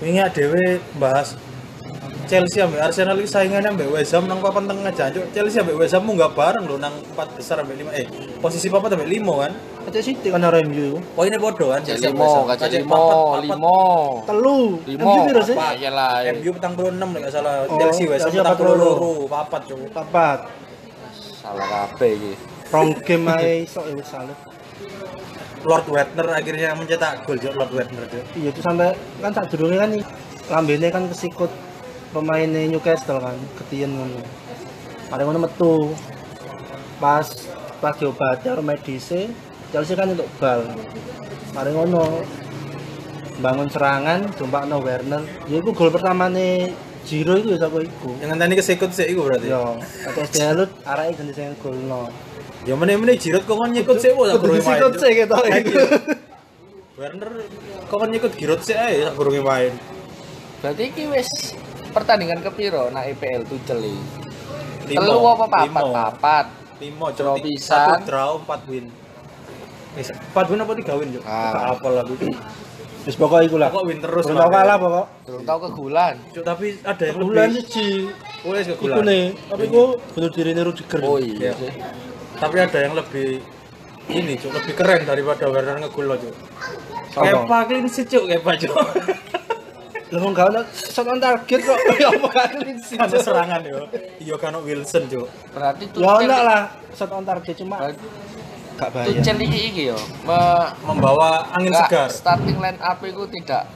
Ini 0.00 0.24
ADW 0.24 0.80
bahas 0.96 1.36
Chelsea 2.24 2.60
ambek 2.64 2.80
Arsenal 2.80 3.16
iki 3.20 3.28
saingannya 3.28 3.70
ambek 3.70 3.88
West 3.92 4.12
Ham 4.16 4.24
nang 4.24 4.40
papan 4.40 4.64
tengah 4.64 4.92
jancuk. 4.92 5.24
Chelsea 5.30 5.60
ambek 5.60 5.76
West 5.76 5.94
Ham 5.94 6.02
munggah 6.08 6.32
bareng 6.32 6.64
lho 6.64 6.76
nang 6.80 6.94
4 7.12 7.36
besar 7.36 7.60
ambek 7.60 7.76
5 7.84 8.00
eh 8.00 8.06
posisi 8.40 8.66
papat 8.72 8.96
ambek 8.96 9.08
5 9.08 9.42
kan. 9.44 9.52
Aja 9.84 10.00
sih 10.00 10.14
kan 10.16 10.40
arah 10.40 10.60
MU. 10.64 10.98
Poinnya 11.12 11.36
podo 11.36 11.70
kan 11.70 11.84
Chelsea 11.84 12.08
ambek 12.08 12.24
West 12.24 12.34
Ham. 12.34 12.44
papat, 12.48 12.70
papat. 12.88 13.40
limo 13.44 13.80
Telu. 14.24 14.60
limo 14.88 15.04
MU 15.04 15.20
piro 15.28 15.42
sih? 15.44 15.56
apa 15.56 15.68
ya 15.76 15.90
lah 15.92 16.24
MU 16.40 16.50
petang 16.56 16.72
puluh 16.72 16.90
enam 16.90 17.08
nek 17.12 17.20
gak 17.28 17.32
salah. 17.36 17.54
Oh, 17.68 17.76
Chelsea 17.76 18.04
West 18.08 18.24
Ham 18.24 18.32
petang 18.32 18.56
puluh 18.56 18.74
42. 18.74 18.82
loro, 18.82 19.12
papat 19.28 19.60
cuk. 19.68 19.78
Papat. 19.92 20.38
salah 21.44 21.68
kabeh 21.68 22.16
iki 22.16 22.32
Rong 22.72 22.90
game 23.04 23.28
ae 23.36 23.68
iso 23.68 23.84
ya 23.84 23.92
wis 23.92 24.08
salut. 24.08 24.38
Lord 25.64 25.84
Wagner 25.92 26.26
akhirnya 26.32 26.72
mencetak 26.72 27.28
gol 27.28 27.36
Lord 27.36 27.70
cuk. 27.70 28.24
Iya 28.32 28.48
itu 28.48 28.60
sampai 28.64 28.96
kan 29.20 29.30
tak 29.36 29.52
durunge 29.52 29.76
kan 29.76 29.92
nih 29.92 30.02
lambene 30.48 30.88
kan 30.88 31.04
kesikut 31.08 31.52
pemainnya 32.14 32.70
Newcastle 32.70 33.18
kan 33.18 33.34
ketien 33.58 33.90
ngono. 33.90 34.22
Mari 35.10 35.22
ngono 35.26 35.38
metu. 35.42 35.90
Pas 37.02 37.26
pas 37.82 37.94
diobati 37.98 38.46
karo 38.46 38.62
medise, 38.62 39.26
Chelsea 39.74 39.98
kan 39.98 40.14
untuk 40.14 40.30
bal. 40.38 40.62
Mari 41.50 41.74
ngono 41.74 42.22
bangun 43.42 43.66
serangan, 43.66 44.30
jumpakno 44.38 44.78
Werner. 44.78 45.26
Ya 45.50 45.58
iku 45.58 45.74
gol 45.74 45.90
pertamane 45.90 46.70
Jiro 47.04 47.36
itu 47.36 47.58
ya 47.58 47.66
sapa 47.66 47.82
iku. 47.82 48.14
Yang 48.22 48.38
tadi 48.38 48.54
kesikut 48.54 48.90
sih 48.94 49.06
iku 49.10 49.26
berarti. 49.26 49.50
Yo, 49.50 49.76
atas 50.06 50.28
Dalut 50.30 50.70
arake 50.86 51.18
ganti 51.18 51.32
sing 51.34 51.52
golno. 51.58 52.08
Ya 52.64 52.72
meneh-meneh 52.72 53.20
Giroud 53.20 53.44
kok 53.44 53.60
kon 53.60 53.76
nyikut 53.76 54.00
sih 54.00 54.16
Kudu 54.16 54.56
disikut 54.56 54.96
sih 54.96 55.10
iku. 55.20 55.36
Werner 56.96 57.30
kok 57.90 57.96
kon 58.00 58.08
nyikut 58.08 58.32
Giroud 58.38 58.62
sih 58.64 58.72
ae 58.72 59.04
sak 59.04 59.18
gurunge 59.18 59.44
main. 59.44 59.74
berarti 60.64 60.88
iki 60.88 61.04
wis 61.12 61.28
pertandingan 61.94 62.42
kepiro 62.42 62.90
nak 62.90 63.06
IPL 63.06 63.46
Tuchel 63.46 63.80
iki 63.80 64.02
Limo, 64.86 65.00
telu 65.00 65.18
apa 65.24 65.44
papat 65.46 65.64
limo. 65.64 65.80
papat 65.88 66.46
lima 66.76 67.06
Draw 67.08 67.36
pisan. 67.38 67.86
satu 67.88 67.94
draw 68.04 68.30
empat 68.36 68.60
win 68.66 68.84
empat 69.94 70.44
win 70.44 70.58
apa 70.58 70.72
tiga 70.74 70.92
win 70.94 71.08
cok 71.12 71.24
Ah. 71.24 71.72
Apa 71.72 71.86
lah 71.88 72.02
aku 72.02 72.14
Wis 73.04 73.14
pokok 73.14 73.40
iku 73.42 73.56
lah. 73.56 73.68
pokok 73.68 73.84
win 73.86 73.98
terus 73.98 74.24
Belum 74.24 74.42
Pak. 74.42 74.50
kalah 74.50 74.76
pokok. 74.76 75.06
durung 75.22 75.44
tau 75.44 75.58
kegulan 75.62 76.14
Cok, 76.30 76.42
tapi 76.42 76.66
ada 76.82 77.02
yang 77.04 77.16
lebih 77.18 77.48
siji. 77.54 77.88
wes 78.42 78.64
Iku 78.66 78.74
kegulan 78.82 79.04
nih, 79.06 79.24
tapi 79.46 79.64
ku 79.66 79.82
bunuh 80.10 80.30
dirine 80.30 80.60
Rudiger. 80.60 81.00
oh 81.00 81.16
iya 81.16 81.36
Iya. 81.38 81.52
sih 81.54 81.72
tapi 82.34 82.56
ada 82.58 82.78
yang 82.80 82.92
lebih 82.92 83.38
ini 84.04 84.34
cok 84.34 84.52
lebih 84.52 84.74
keren 84.74 85.00
daripada 85.02 85.46
Werner 85.46 85.78
ngegul 85.78 86.04
lo 86.04 86.16
cok 86.18 86.34
Apa? 87.14 87.24
Kepa 87.40 87.58
clean 87.64 87.86
sheet 87.86 88.10
cok 88.10 88.24
Kepa 88.26 88.52
cok 88.58 88.76
Lah 90.14 90.20
wong 90.20 90.30
gak 90.30 90.46
ono 90.48 90.60
shot 90.70 91.06
on 91.06 91.18
target 91.18 91.60
kok. 91.60 91.74
Ya 91.98 92.08
apa 92.08 92.26
gak 92.30 92.46
ada 93.04 93.18
serangan 93.18 93.60
yo. 93.60 93.82
Iya 94.16 94.34
kan 94.38 94.54
Wilson 94.56 95.04
cok 95.04 95.26
berarti 95.50 95.84
Ya 95.90 96.06
ono 96.06 96.14
Tuchel 96.14 96.30
lah 96.30 96.62
shot 96.94 97.10
on 97.10 97.24
target 97.24 97.54
cuma 97.58 97.76
gak 98.74 98.88
bahaya. 98.88 99.10
Tuchel 99.10 99.36
iki 99.40 99.60
iki 99.68 99.82
yo 99.86 99.98
me- 100.22 100.70
membawa 100.84 101.50
angin 101.50 101.70
nggak, 101.70 101.86
segar. 101.86 102.08
starting 102.08 102.58
line 102.58 102.78
up 102.78 103.02
itu 103.02 103.26
tidak 103.32 103.66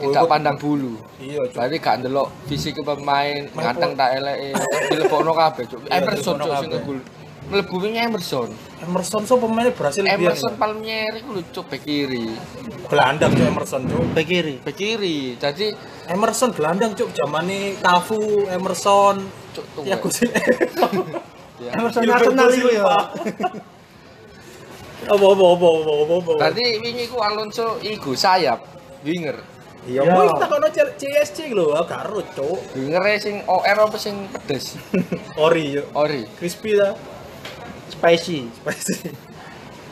Oh, 0.00 0.08
tidak 0.08 0.32
pandang 0.32 0.56
bulu. 0.56 0.96
Iya 1.18 1.44
cok 1.44 1.58
berarti 1.58 1.76
gak 1.76 1.94
ndelok 2.00 2.28
fisik 2.46 2.72
pemain 2.78 3.02
Main 3.44 3.52
nganteng 3.52 3.92
po- 3.92 3.98
tak 3.98 4.08
eleke 4.16 4.48
dilebokno 4.88 5.32
kabeh 5.34 5.64
cuk. 5.66 5.80
Iya, 5.82 5.92
Emerson 5.98 6.34
cuk 6.38 6.52
sing 6.56 6.70
kabeh. 6.70 6.98
Mlebu 7.50 7.76
wingi 7.76 7.98
Emerson 7.98 8.48
Emerson 8.80 9.22
so 9.26 9.34
pemainnya 9.36 9.74
berhasil 9.74 10.02
Emerson 10.02 10.54
Palmieri 10.54 11.18
ku 11.20 11.34
lucu 11.34 11.60
bek 11.62 11.82
kiri 11.82 12.30
gelandang 12.86 13.34
cok 13.34 13.46
Emerson 13.48 13.80
cok 13.84 14.02
Bek 14.10 14.24
kiri. 14.24 14.54
bek 14.62 14.72
kiri 14.72 15.34
jadi 15.34 15.74
Emerson 16.06 16.50
gelandang 16.50 16.94
cuk 16.94 17.10
zamane 17.10 17.74
Cafu, 17.78 18.18
Emerson, 18.46 19.26
cuk 19.52 19.66
tuh 19.72 19.82
ya 19.82 19.94
gue 19.94 20.10
sih. 20.10 20.26
ya. 21.58 21.70
Emerson 21.74 22.02
Arsenal 22.04 22.50
iku 22.50 22.68
ya. 22.68 22.82
Apa 25.00 25.26
apa 25.26 25.44
apa 25.48 25.66
apa 25.66 25.90
apa 26.12 26.30
berarti 26.36 26.64
wingi 26.78 27.04
ku 27.06 27.18
Alonso 27.18 27.78
iku 27.80 28.14
sayap 28.14 28.62
winger 29.02 29.38
Iya, 29.80 30.04
Ya. 30.04 30.12
mau 30.12 30.28
kita 30.36 30.44
kono 30.44 30.68
CSC 30.68 31.56
lho, 31.56 31.72
ah, 31.72 31.88
karo 31.88 32.20
cuk. 32.36 32.76
winger 32.76 33.00
sing 33.16 33.40
OR 33.48 33.64
apa 33.80 33.96
sing 33.96 34.28
pedes 34.28 34.76
Ori 35.40 35.72
yo. 35.72 35.88
ori 35.94 36.28
Crispy 36.36 36.76
lah. 36.76 36.92
Spicy. 38.00 38.48
Spicy. 38.50 39.12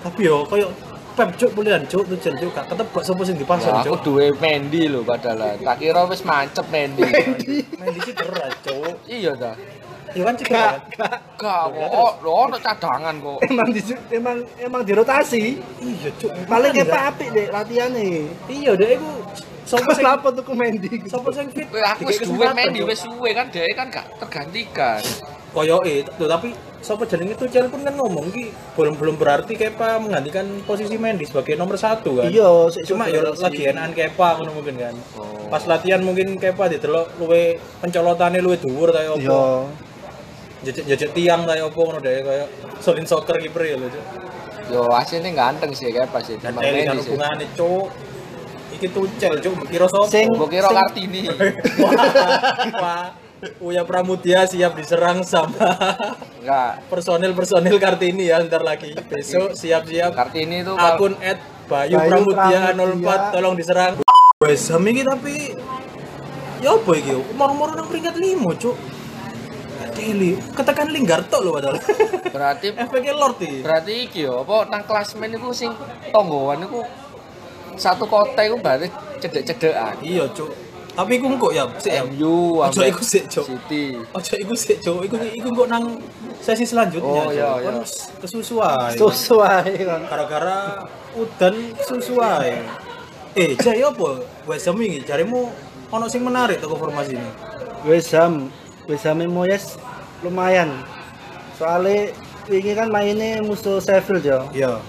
Tapi 0.01 0.21
yo 0.25 0.43
koyo 0.43 0.69
Pep 1.13 1.35
cuk 1.35 1.51
pulian 1.51 1.83
cuk 1.83 2.07
tuh 2.07 2.15
cuk 2.15 2.55
gak 2.55 2.71
ketebak 2.71 3.03
sapa 3.03 3.23
sing 3.27 3.35
dipasang 3.35 3.75
Ya, 3.75 3.83
aku 3.83 3.99
cuk. 3.99 4.03
duwe 4.07 4.31
Mendy 4.39 4.87
lho 4.87 5.03
padahal 5.03 5.59
tak 5.59 5.77
kira 5.77 6.07
wis 6.07 6.23
mancep 6.23 6.63
Mendy 6.71 7.03
Main 7.75 7.91
di 7.91 8.01
situ 8.01 8.15
cedera 8.15 8.47
cuk. 8.63 8.95
iya 9.05 9.35
dah 9.35 9.59
Iya 10.09 10.23
kan 10.25 10.35
cedera. 10.39 10.79
kan? 10.95 11.19
gak 11.35 11.65
lo 12.23 12.31
ono 12.47 12.57
cadangan 12.57 13.19
kok 13.19 13.39
Emang 13.45 13.69
di 13.69 13.83
emang 14.09 14.37
emang 14.57 14.83
dirotasi. 14.87 15.59
Iya 15.83 16.09
cuk. 16.17 16.31
Paling 16.47 16.71
Makanya, 16.71 16.87
kepa 16.87 16.99
apik 17.11 17.29
deh 17.35 17.47
latihane. 17.51 18.09
Iya 18.47 18.73
deh 18.73 18.89
iku 18.95 19.11
sapa 19.67 19.91
sing 19.91 20.07
tuh 20.23 20.55
Mendy? 20.55 20.91
sapa 21.11 21.29
sing 21.35 21.47
fit. 21.51 21.67
Aku 21.67 22.07
wis 22.07 22.23
duwe 22.23 22.47
Mendy 22.55 22.79
Cuk. 22.79 22.89
wis 22.89 23.01
suwe 23.03 23.31
kan 23.35 23.51
dia 23.51 23.67
kan 23.75 23.91
gak 23.91 24.07
tergantikan 24.23 25.03
koyoke. 25.51 26.05
Tuh 26.11 26.27
tapi 26.27 26.53
sapa 26.79 27.03
jenenge 27.05 27.35
Tuchel 27.35 27.67
pun 27.67 27.81
kan 27.81 27.93
ngomong 27.93 28.31
ki 28.31 28.49
belum 28.73 28.95
belum 28.95 29.17
berarti 29.17 29.53
Kepa 29.53 29.99
menggantikan 29.99 30.47
posisi 30.63 30.95
Mendy 30.95 31.25
sebagai 31.25 31.55
nomor 31.55 31.75
satu 31.75 32.19
kan. 32.19 32.29
Iya, 32.29 32.49
cuma 32.85 33.05
ya 33.05 33.19
dirotasi. 33.19 33.43
lagi 33.43 33.63
enakan 33.67 33.93
Kepa 33.93 34.29
ngono 34.37 34.53
mungkin 34.55 34.77
kan. 34.77 34.95
Oh. 35.15 35.27
pas 35.49 35.65
latihan 35.65 35.99
mungkin 35.99 36.37
Kepa 36.37 36.69
didelok 36.69 37.17
luwe 37.17 37.43
pencolotane 37.79 38.39
luwe 38.39 38.57
dhuwur 38.57 38.91
kaya 38.91 39.11
Iya. 39.11 39.27
apa 39.27 39.41
jejak-jejak 40.61 41.11
tiang 41.13 41.43
kaya 41.43 41.65
apa 41.65 41.79
ngono 41.79 41.99
deh 41.99 42.21
kaya 42.21 42.45
Solin 42.79 43.05
Soccer 43.05 43.39
kiper 43.39 43.63
ya 43.65 43.77
lho 43.77 43.89
yo 44.69 44.85
aslinya 44.91 45.33
ganteng 45.33 45.73
sih 45.73 45.89
kayak 45.89 46.09
pas 46.09 46.21
sih 46.21 46.37
dan 46.37 46.53
Mendy 46.53 46.85
sih. 46.95 47.09
hubungane 47.09 47.47
cuk. 47.55 47.89
Iki 48.71 48.87
Tuchel 48.89 49.35
cuk 49.41 49.55
kira 49.67 49.87
sapa? 49.87 50.07
Sing- 50.07 50.29
kira 50.29 50.69
Kartini. 50.69 51.25
Wah, 51.81 51.97
wah 52.77 53.05
Uya 53.63 53.87
Pramudia 53.87 54.43
siap 54.51 54.75
diserang 54.75 55.23
sama 55.23 55.63
enggak. 56.43 56.83
personil-personil 56.91 57.79
Kartini 57.79 58.27
ya 58.27 58.43
ntar 58.43 58.67
lagi. 58.67 58.99
Besok 59.07 59.55
siap-siap. 59.55 60.11
Kartini 60.11 60.67
itu 60.67 60.75
akun 60.75 61.15
at 61.23 61.39
Bayu, 61.71 62.03
Bayu 62.03 62.09
Pramudia 62.11 62.75
Pramudia. 62.75 63.31
04 63.31 63.35
tolong 63.35 63.55
diserang. 63.55 63.93
Ham 64.43 64.85
iki 64.91 65.03
tapi 65.07 65.35
ya 66.59 66.75
apa 66.75 66.93
iki? 66.99 67.15
Umur-umur 67.15 67.79
nang 67.79 67.87
peringkat 67.87 68.19
5 68.19 68.63
cuk. 68.63 68.77
Deli 69.95 70.35
ketekan 70.55 70.91
Lingard 70.91 71.31
tok 71.31 71.43
lho 71.47 71.51
padahal. 71.55 71.79
Berarti 72.35 72.75
efeknya 72.83 73.15
Lord 73.15 73.39
iki. 73.39 73.63
berarti 73.63 73.93
iki 74.11 74.27
yo 74.27 74.43
apa 74.43 74.67
nang 74.67 74.83
klasmen 74.83 75.31
iku 75.31 75.55
sing 75.55 75.71
tonggoan 76.11 76.67
iku 76.67 76.83
satu 77.79 78.11
kota 78.11 78.43
iku 78.43 78.59
berarti 78.59 78.91
cedek-cedekan. 79.23 80.03
Iya 80.03 80.27
cuk 80.35 80.68
tapi 80.99 81.15
iku 81.15 81.31
kok 81.39 81.53
ya 81.55 81.63
sik 81.79 81.95
ya 81.95 82.03
MU 82.11 82.59
Ojo 82.59 82.83
iku 82.83 83.03
sik, 83.07 83.31
Cuk. 83.31 83.47
City 83.47 83.95
Ojo 84.11 84.35
iku 84.35 84.55
sik 84.59 84.83
cuk 84.83 85.07
iku 85.07 85.15
iku 85.31 85.49
kok 85.55 85.69
nang 85.71 86.03
sesi 86.43 86.67
selanjutnya 86.67 87.23
Oh, 87.23 87.31
iya, 87.31 87.55
iya. 87.63 87.71
kesusu 88.19 88.59
ae 88.59 88.99
Sesuai 88.99 89.79
kan. 89.87 90.01
gara-gara 90.11 90.91
udan 91.15 91.55
susu 91.87 92.19
ae. 92.19 92.67
Eh, 93.39 93.55
jay 93.63 93.79
apa? 93.87 94.27
Wes 94.51 94.67
Ham 94.67 94.83
iki 94.83 95.07
jarimu 95.07 95.55
ono 95.95 96.11
sing 96.11 96.27
menarik 96.27 96.59
toko 96.59 96.75
formasi 96.75 97.15
ini. 97.15 97.31
West 97.87 98.11
Ham, 98.19 98.51
West 98.91 99.07
Ham 99.07 99.23
Moyes 99.31 99.79
lumayan. 100.27 100.83
Soalnya 101.55 102.11
ini 102.51 102.75
kan 102.75 102.91
mainnya 102.91 103.39
musuh 103.47 103.79
Sheffield 103.79 104.27
ya. 104.27 104.43
Iya. 104.51 104.83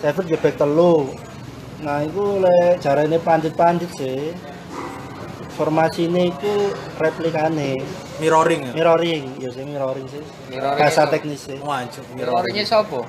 Sheffield 0.00 0.32
back 0.40 0.56
telu. 0.56 1.12
Nah, 1.84 2.00
itu 2.06 2.40
oleh 2.40 2.78
jarane 2.80 3.20
pandit-pandit 3.20 3.90
sih. 4.00 4.32
Formasinya 5.52 6.22
itu 6.22 6.52
replikane, 6.96 7.84
Mirroring 8.16 8.62
ya. 8.62 8.72
mirroring, 8.72 9.22
ya 9.36 9.48
sih 9.48 9.62
mirroring 9.62 10.08
sih. 10.08 10.22
Mirroring 10.48 10.80
Bahasa 10.80 11.02
itu- 11.02 11.12
teknis 11.12 11.40
sih. 11.44 11.58
Wancuk 11.58 12.04
Mirroringnya 12.12 12.64
sapa? 12.64 13.00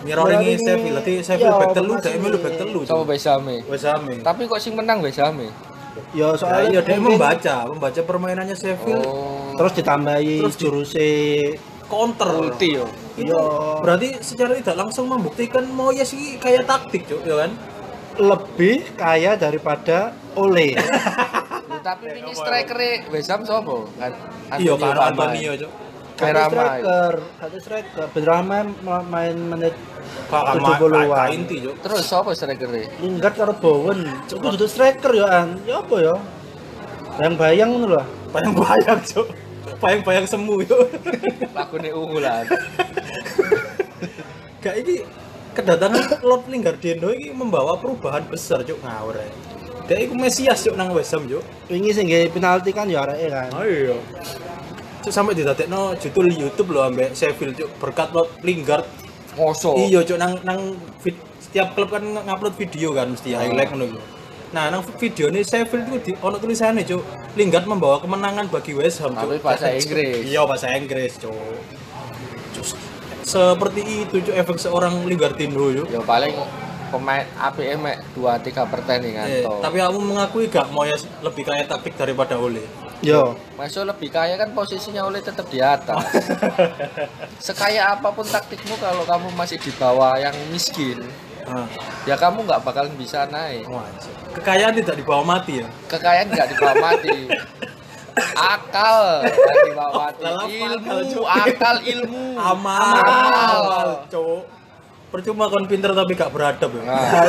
Mirroring 0.00 0.56
Sheffield. 0.56 0.96
Dadi 0.96 1.14
Sheffield 1.18 1.40
iya, 1.46 1.56
back 1.58 1.72
telu, 1.72 1.88
formasi 1.90 2.04
dhek 2.06 2.16
melu 2.20 2.38
back 2.38 2.54
telu. 2.56 2.80
Sapa 2.84 3.04
Besame? 3.04 3.56
Wes 3.64 3.84
Ham. 3.84 4.02
e. 4.06 4.14
Tapi 4.18 4.42
kok 4.44 4.56
sing 4.56 4.72
menang 4.72 5.00
Besame? 5.00 5.48
Ya 6.12 6.26
Nah, 6.26 6.36
soalnya 6.36 6.68
iya 6.70 6.80
dia 6.80 6.96
membaca, 6.96 7.56
membaca 7.66 8.00
permainannya 8.00 8.54
Sheffield 8.54 9.02
Oh, 9.02 9.52
terus 9.54 9.72
ditambahi 9.74 10.40
Terus 10.40 10.54
di- 10.54 10.62
jurusnya 10.62 11.08
counter. 11.84 12.28
ulti 12.38 12.68
yo. 12.72 12.86
Itu 13.14 13.28
Iya. 13.30 13.42
berarti 13.80 14.08
secara 14.20 14.54
tidak 14.54 14.76
langsung 14.78 15.04
membuktikan 15.06 15.66
Moyes 15.66 16.12
ini 16.12 16.36
kayak 16.36 16.64
taktik, 16.64 17.04
Cuk, 17.04 17.20
ya 17.22 17.40
kan? 17.40 17.52
lebih 18.16 18.84
kaya 18.94 19.32
daripada 19.34 20.12
Ole. 20.34 20.76
Tapi 21.80 22.04
ini 22.12 22.32
striker 22.32 22.76
West 23.08 23.30
Ham 23.30 23.42
sapa? 23.42 23.76
Kan 23.96 24.12
Iya, 24.56 24.72
karo. 24.76 24.98
Antonio, 25.02 25.52
Cuk. 25.56 25.72
Kata 26.12 26.28
Beramai. 26.28 26.52
striker, 26.52 27.12
kata 27.40 27.56
striker. 27.58 28.06
Benrahma 28.12 28.58
ma- 28.84 29.00
main 29.02 29.36
menit 29.40 29.72
Kak 30.28 30.44
ama 30.52 30.76
70-an. 30.76 31.08
kak 31.08 31.28
inti, 31.32 31.56
Cuk. 31.64 31.74
Terus 31.80 32.02
sapa 32.04 32.30
striker 32.34 32.68
Lingard 33.00 33.34
karo 33.34 33.52
Bowen. 33.54 34.04
Iku 34.28 34.36
dudu 34.46 34.68
striker 34.68 35.10
ya 35.10 35.26
an. 35.34 35.56
Ya 35.64 35.80
apa 35.80 35.96
ya? 35.96 36.14
Bayang-bayang 37.16 37.68
ngono 37.70 37.86
lho. 37.90 38.02
Bayang-bayang, 38.30 39.00
Cuk. 39.02 39.28
Bayang-bayang 39.80 40.26
semu, 40.28 40.60
Cuk. 40.62 40.84
Lagune 41.56 41.88
unggulan. 41.90 42.44
Gak 44.60 44.76
ini 44.76 45.00
kedatangan 45.50 46.20
Lord 46.20 46.44
Lingardino 46.46 47.08
ini 47.10 47.32
membawa 47.32 47.80
perubahan 47.80 48.28
besar, 48.28 48.60
Cuk. 48.60 48.76
Ngawur 48.78 49.16
ya. 49.16 49.28
Dia 49.90 50.06
itu 50.06 50.14
Mesias, 50.14 50.62
Cuk, 50.62 50.78
nang 50.78 50.94
West 50.94 51.10
Ham, 51.10 51.26
Cuk. 51.26 51.42
Wingi 51.66 51.90
sing 51.90 52.06
nggih 52.06 52.30
penalti 52.30 52.70
kan 52.70 52.86
ya 52.86 53.02
areke 53.02 53.26
kan. 53.26 53.50
Oh 53.50 53.66
iya. 53.66 53.98
Cuk 55.02 55.10
sampai 55.10 55.34
didadekno 55.34 55.98
judul 55.98 56.30
YouTube 56.30 56.70
loh 56.70 56.86
ambek 56.86 57.10
Sheffield, 57.10 57.58
Cuk. 57.58 57.70
Berkat 57.82 58.14
Lord 58.14 58.30
Lingard 58.40 58.86
Ngoso. 59.34 59.74
Iya, 59.74 60.06
cok 60.06 60.14
nang 60.14 60.38
nang 60.42 60.78
vid- 61.02 61.18
setiap 61.40 61.74
klub 61.74 61.90
kan 61.90 62.02
ng- 62.02 62.22
ngupload 62.22 62.54
video 62.54 62.94
kan 62.94 63.10
mesti 63.10 63.34
highlight 63.34 63.70
ngono 63.70 63.84
iku. 63.88 64.00
Nah, 64.50 64.70
nang 64.70 64.82
video 64.94 65.26
ini 65.26 65.42
Sheffield 65.42 65.86
itu 65.88 65.98
di 65.98 66.12
ono 66.16 66.38
tulisannya, 66.38 66.86
cok. 66.86 67.02
Lingard 67.34 67.66
membawa 67.66 67.98
kemenangan 67.98 68.46
bagi 68.46 68.74
West 68.74 69.02
Ham, 69.02 69.14
Tapi 69.14 69.38
Cuk. 69.38 69.42
bahasa 69.42 69.74
Inggris. 69.74 70.22
Iya, 70.22 70.46
bahasa 70.46 70.70
Inggris, 70.70 71.18
cok. 71.18 71.34
Cuk, 72.54 72.66
Seperti 73.22 73.82
itu, 74.06 74.16
cok, 74.20 74.34
efek 74.36 74.56
seorang 74.58 75.02
Lingardino, 75.02 75.66
cok. 75.72 75.86
Ya 75.88 75.98
paling 76.00 76.34
pemain 76.90 77.22
APM 77.40 77.82
2 78.12 78.18
3 78.18 78.66
pertandingan 78.66 79.24
Eh, 79.24 79.42
toh. 79.42 79.58
tapi 79.58 79.78
kamu 79.78 79.98
mengakui 79.98 80.44
gak 80.46 80.68
mau 80.68 80.82
ya 80.82 80.92
lebih 81.20 81.42
kaya 81.42 81.64
taktik 81.64 81.94
daripada 81.94 82.34
Ole? 82.34 82.66
Yo. 83.00 83.32
Masuk 83.54 83.86
lebih 83.86 84.10
kaya 84.10 84.34
kan 84.34 84.50
posisinya 84.50 85.02
oleh 85.02 85.18
tetap 85.18 85.46
di 85.46 85.56
atas. 85.58 86.04
Sekaya 87.40 87.94
apa 87.94 88.10
pun 88.10 88.22
taktikmu 88.22 88.76
kalau 88.76 89.02
kamu 89.02 89.32
masih 89.32 89.56
di 89.56 89.72
bawah 89.72 90.14
yang 90.16 90.34
miskin, 90.50 91.00
Nah, 91.40 91.66
ya 92.04 92.14
kamu 92.14 92.44
nggak 92.44 92.60
bakalan 92.60 92.92
bisa 92.94 93.24
naik. 93.26 93.64
wajib. 93.64 94.12
Kekayaan 94.36 94.76
tidak 94.76 94.94
dibawa 94.94 95.24
mati 95.24 95.58
ya. 95.58 95.68
Kekayaan 95.88 96.28
nggak 96.28 96.48
dibawa 96.48 96.74
mati. 96.78 97.16
Akal 98.36 99.02
dibawa 99.64 99.90
mati. 99.96 100.22
Lah, 100.22 100.36
apa 100.36 100.44
akal, 100.44 100.50
Ilmu, 100.52 101.20
akal 101.24 101.76
ilmu. 101.82 102.24
Amal, 102.36 102.92
Amal. 102.92 103.56
amal, 103.56 103.88
cok. 104.06 104.42
Percuma 105.10 105.50
kon 105.50 105.66
pinter 105.66 105.90
tapi 105.90 106.14
gak 106.14 106.30
beradab 106.30 106.70
ya. 106.70 106.82
Nah, 106.86 107.26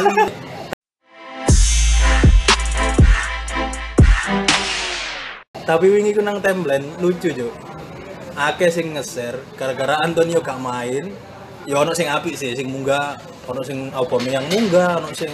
Tapi 5.66 5.86
wingi 5.90 6.14
ku 6.14 6.22
nang 6.22 6.38
timeline 6.46 6.86
lucu, 7.02 7.34
Cuk. 7.34 7.50
Akeh 8.38 8.70
sing 8.70 8.94
nge-share 8.94 9.42
gara-gara 9.58 9.98
Antonio 10.06 10.46
gak 10.46 10.62
main. 10.62 11.10
Ya 11.66 11.82
ono 11.82 11.98
sing 11.98 12.06
apik 12.06 12.38
sih, 12.38 12.54
sing 12.54 12.70
munggah, 12.70 13.18
ono 13.50 13.66
sing 13.66 13.90
Aubameyang 13.98 14.46
munggah, 14.54 15.02
ono 15.02 15.10
sing 15.18 15.34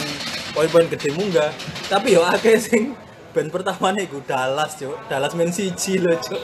poin-poin 0.56 0.88
gede 0.88 1.12
munggah. 1.20 1.52
Tapi 1.92 2.16
yo 2.16 2.24
akeh 2.24 2.56
sing 2.56 2.96
band 3.38 3.54
pertamanya 3.54 4.02
iku 4.02 4.17
Dallas, 4.26 4.73
Cuk. 4.82 4.97
Dallas 5.06 5.34
main 5.38 5.54
siji 5.54 6.02
lho, 6.02 6.17
Cuk. 6.17 6.41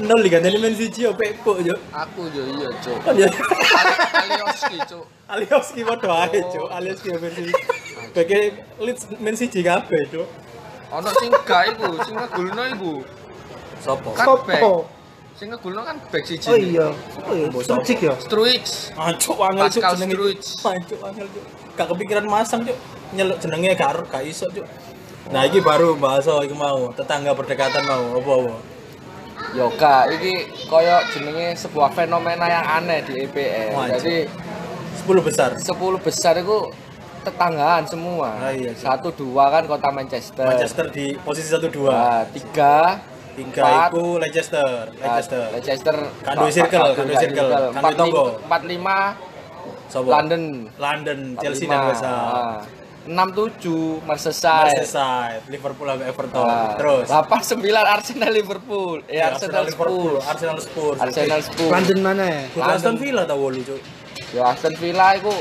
Nol 0.00 0.24
diganteni 0.24 0.56
main 0.64 0.72
siji 0.72 1.04
yo 1.04 1.12
pepok, 1.12 1.60
Cuk. 1.60 1.80
aku 1.92 2.22
yo 2.32 2.42
iya, 2.56 2.68
Cuk. 2.80 2.96
Kan 3.04 3.20
ya 3.20 3.28
Ali- 3.28 4.40
Alioski, 4.40 4.78
Cuk. 4.88 5.04
Alioski 5.28 5.80
padha 5.84 6.14
ae, 6.24 6.40
Cuk. 6.48 6.68
Alioski 6.72 7.12
yo 7.12 7.18
main 7.20 7.34
siji. 7.36 7.52
Bagi 8.16 8.40
Leeds 8.80 9.02
main 9.20 9.36
siji 9.36 9.60
kabeh, 9.60 10.02
Cuk. 10.08 10.28
Ono 10.92 11.08
sing 11.20 11.28
gak 11.44 11.62
iku, 11.76 11.88
sing 12.04 12.14
ngegulno 12.16 12.62
iku. 12.72 12.92
Sopo? 13.84 14.08
Kan 14.16 14.24
Sopo? 14.28 14.44
back. 14.48 14.64
Sing 15.36 15.48
ngegulno 15.52 15.80
kan 15.84 15.96
back 16.08 16.24
siji. 16.24 16.48
Oh 16.48 16.56
iya. 16.56 16.88
Apa 16.92 17.32
ya? 17.36 17.46
Mbok 17.52 17.60
Strucik 17.64 17.98
ya. 18.00 18.14
Struix. 18.16 18.92
Ancuk 18.96 19.36
angel 19.40 19.68
cuk 19.68 19.80
Pascal 19.84 19.94
jenenge. 20.00 20.16
Struij. 20.16 20.40
Ancuk 20.80 21.00
angel 21.04 21.26
cuk. 21.28 21.44
Gak 21.76 21.86
kepikiran 21.92 22.24
masang 22.28 22.60
cuk. 22.64 22.76
Nyeluk 23.12 23.36
jenenge 23.40 23.76
gak 23.76 24.04
gak 24.08 24.24
iso 24.24 24.48
cuk. 24.48 24.64
Nah 25.30 25.46
iki 25.46 25.62
baru 25.62 25.94
bahas 25.94 26.26
iki 26.26 26.56
mau 26.56 26.90
tetangga 26.90 27.30
berdekatan 27.36 27.86
mau 27.86 28.18
apa-apa. 28.18 28.56
Yoga, 29.52 30.08
iki 30.08 30.48
koyo 30.66 30.96
jenenge 31.12 31.54
sebuah 31.60 31.92
fenomena 31.92 32.48
yang 32.48 32.64
aneh 32.82 33.04
di 33.04 33.28
EPL. 33.28 33.76
Wah, 33.76 33.86
Jadi 34.00 34.24
10 35.04 35.20
besar. 35.20 35.50
10 35.60 35.76
besar 36.00 36.34
itu 36.40 36.72
tetanggaan 37.22 37.84
semua. 37.84 38.32
Ah, 38.40 38.50
iya. 38.50 38.72
Satu 38.74 39.12
dua 39.12 39.52
kan 39.52 39.68
kota 39.68 39.92
Manchester. 39.92 40.46
Manchester 40.48 40.88
di 40.88 41.14
posisi 41.20 41.52
1 41.52 41.68
2. 41.68 41.86
Nah, 41.86 42.24
tiga 42.32 42.74
Tiga 43.32 43.88
iku 43.88 44.20
Leicester, 44.20 44.92
nah, 45.00 45.16
Leicester. 45.16 45.48
Leicester. 45.56 45.96
Kan 46.20 46.34
duwe 46.36 46.52
circle, 46.52 46.88
kan 46.92 47.04
duwe 47.08 47.16
circle, 47.16 47.48
kan 47.48 47.62
Empat 47.80 47.92
tonggo. 47.96 48.24
lima, 48.28 48.44
empat 48.44 48.62
lima? 48.68 48.98
London. 50.04 50.42
London, 50.76 51.18
Chelsea 51.40 51.64
dan 51.64 51.80
West 51.88 52.04
Ham. 52.04 52.60
Ah. 53.02 53.10
Enam 53.10 53.28
tujuh 53.30 53.98
Merseyside. 54.02 54.78
Merseyside, 54.78 55.42
Liverpool 55.50 55.86
sampai 55.90 56.06
Everton. 56.06 56.46
Ah, 56.46 56.78
Terus 56.78 57.06
delapan 57.10 57.40
sembilan 57.42 57.84
Arsenal 57.84 58.30
Liverpool. 58.30 58.96
Eh 59.06 59.18
Ya, 59.18 59.34
Arsenal 59.34 59.64
Liverpool, 59.66 60.14
Spurs. 60.16 60.30
Arsenal 60.30 60.58
Spurs. 60.58 60.98
Arsenal 61.00 61.40
Spurs. 61.42 61.70
London 61.70 61.98
mana 61.98 62.24
ya? 62.24 62.42
Kudu 62.50 62.70
Aston 62.70 62.96
Villa 62.96 63.22
ta 63.26 63.34
wolu 63.34 63.60
cuk. 63.60 63.80
Ya 64.30 64.42
Aston 64.48 64.74
Villa 64.78 65.06
itu 65.18 65.34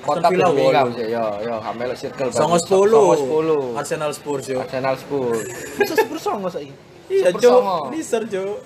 kota 0.00 0.26
Villa 0.30 0.46
Birmingham 0.48 0.86
wolu. 0.86 0.96
sih. 0.96 1.06
Yo 1.10 1.24
yo 1.42 1.54
Hamel 1.60 1.90
Circle. 1.98 2.30
Songo 2.30 2.56
berarti. 2.56 2.70
Songo 2.70 3.38
10. 3.42 3.74
10. 3.74 3.80
Arsenal 3.82 4.10
Spurs 4.14 4.44
yo. 4.46 4.58
Arsenal 4.62 4.94
Spurs. 4.94 5.40
Bisa 5.74 5.94
sepuluh 5.98 6.22
songo 6.22 6.46
saiki. 6.46 6.74
Iya, 7.10 7.34
Spurs 7.34 7.42
Cuk. 7.42 7.90
Liser, 7.90 8.22
Cuk. 8.30 8.56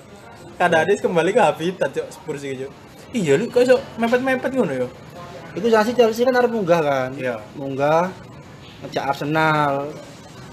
Kadang 0.59 0.85
kembali 0.85 1.31
ke 1.33 1.41
habitat, 1.41 1.91
Cuk. 1.97 2.07
Spurs 2.13 2.45
iki, 2.45 2.69
Cuk. 2.69 2.73
Iya, 3.09 3.41
lu 3.41 3.49
kok 3.49 3.65
iso 3.65 3.81
mepet-mepet 3.97 4.53
ngono 4.53 4.73
ya? 4.77 4.89
Iku 5.59 5.67
janji 5.67 5.93
Chelsea 5.99 6.23
kan 6.23 6.39
arep 6.39 6.55
munggah 6.55 6.81
kan. 6.81 7.11
Iya. 7.19 7.43
Munggah 7.59 8.15
ngejak 8.87 9.05
Arsenal. 9.11 9.91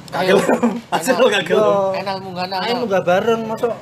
Kagel. 0.09 0.37
Arsenal 0.95 1.27
kagel. 1.29 1.57
Yo. 1.61 1.93
Enal 1.93 2.17
munggah 2.25 2.45
Ayo 2.49 2.73
nang. 2.73 2.77
munggah 2.81 3.01
bareng 3.05 3.41
masuk 3.45 3.73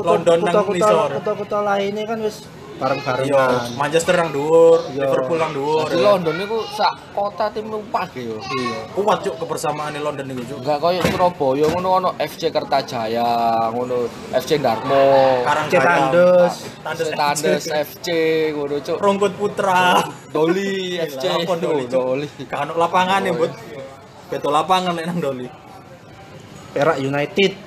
London 0.00 0.38
nang 0.40 0.64
ngisor. 0.66 1.08
kota-kota 1.20 1.58
lainnya 1.62 2.04
kan 2.08 2.18
wis 2.24 2.48
bareng-bareng. 2.74 3.26
Iya, 3.30 3.44
Manchester 3.78 4.14
nang 4.18 4.30
dhuwur, 4.34 4.90
Iya. 4.90 5.06
Liverpool 5.06 5.38
nang 5.38 5.52
dhuwur. 5.54 5.86
Di 5.86 5.98
London 6.02 6.36
itu 6.42 6.58
sak 6.74 6.92
kota 7.14 7.46
tim 7.54 7.70
numpak 7.70 8.10
yo. 8.18 8.38
Iya. 8.42 8.80
Kuat, 8.92 9.22
Cuk, 9.22 9.34
kebersamaan 9.40 9.94
di 9.94 10.00
London 10.02 10.26
iki, 10.34 10.42
Cuk. 10.50 10.58
Enggak 10.62 10.78
koyo 10.82 11.00
Surabaya 11.06 11.66
ngono 11.70 11.88
ono 12.02 12.10
FC 12.18 12.42
Kertajaya, 12.50 13.28
ngono 13.70 14.10
FC 14.34 14.58
Darmo, 14.58 15.42
Cek 15.70 15.80
Tandes. 15.80 16.54
Tandes. 16.82 17.08
Tandes 17.14 17.64
FC 17.70 18.06
ngono 18.52 18.76
cuk. 18.82 18.96
Rongkut 18.98 19.32
Putra. 19.38 20.02
Doli 20.34 20.98
FC 20.98 21.24
apa 21.30 21.54
Doli? 21.56 21.84
Doli. 21.86 22.26
Kan 22.50 22.74
lapangan 22.74 23.22
ya, 23.22 23.32
Bud. 23.32 23.52
Beto 24.28 24.48
lapangan 24.50 24.98
nek 24.98 25.06
nang 25.06 25.18
Doli. 25.22 25.46
Perak 26.74 26.98
United. 26.98 27.63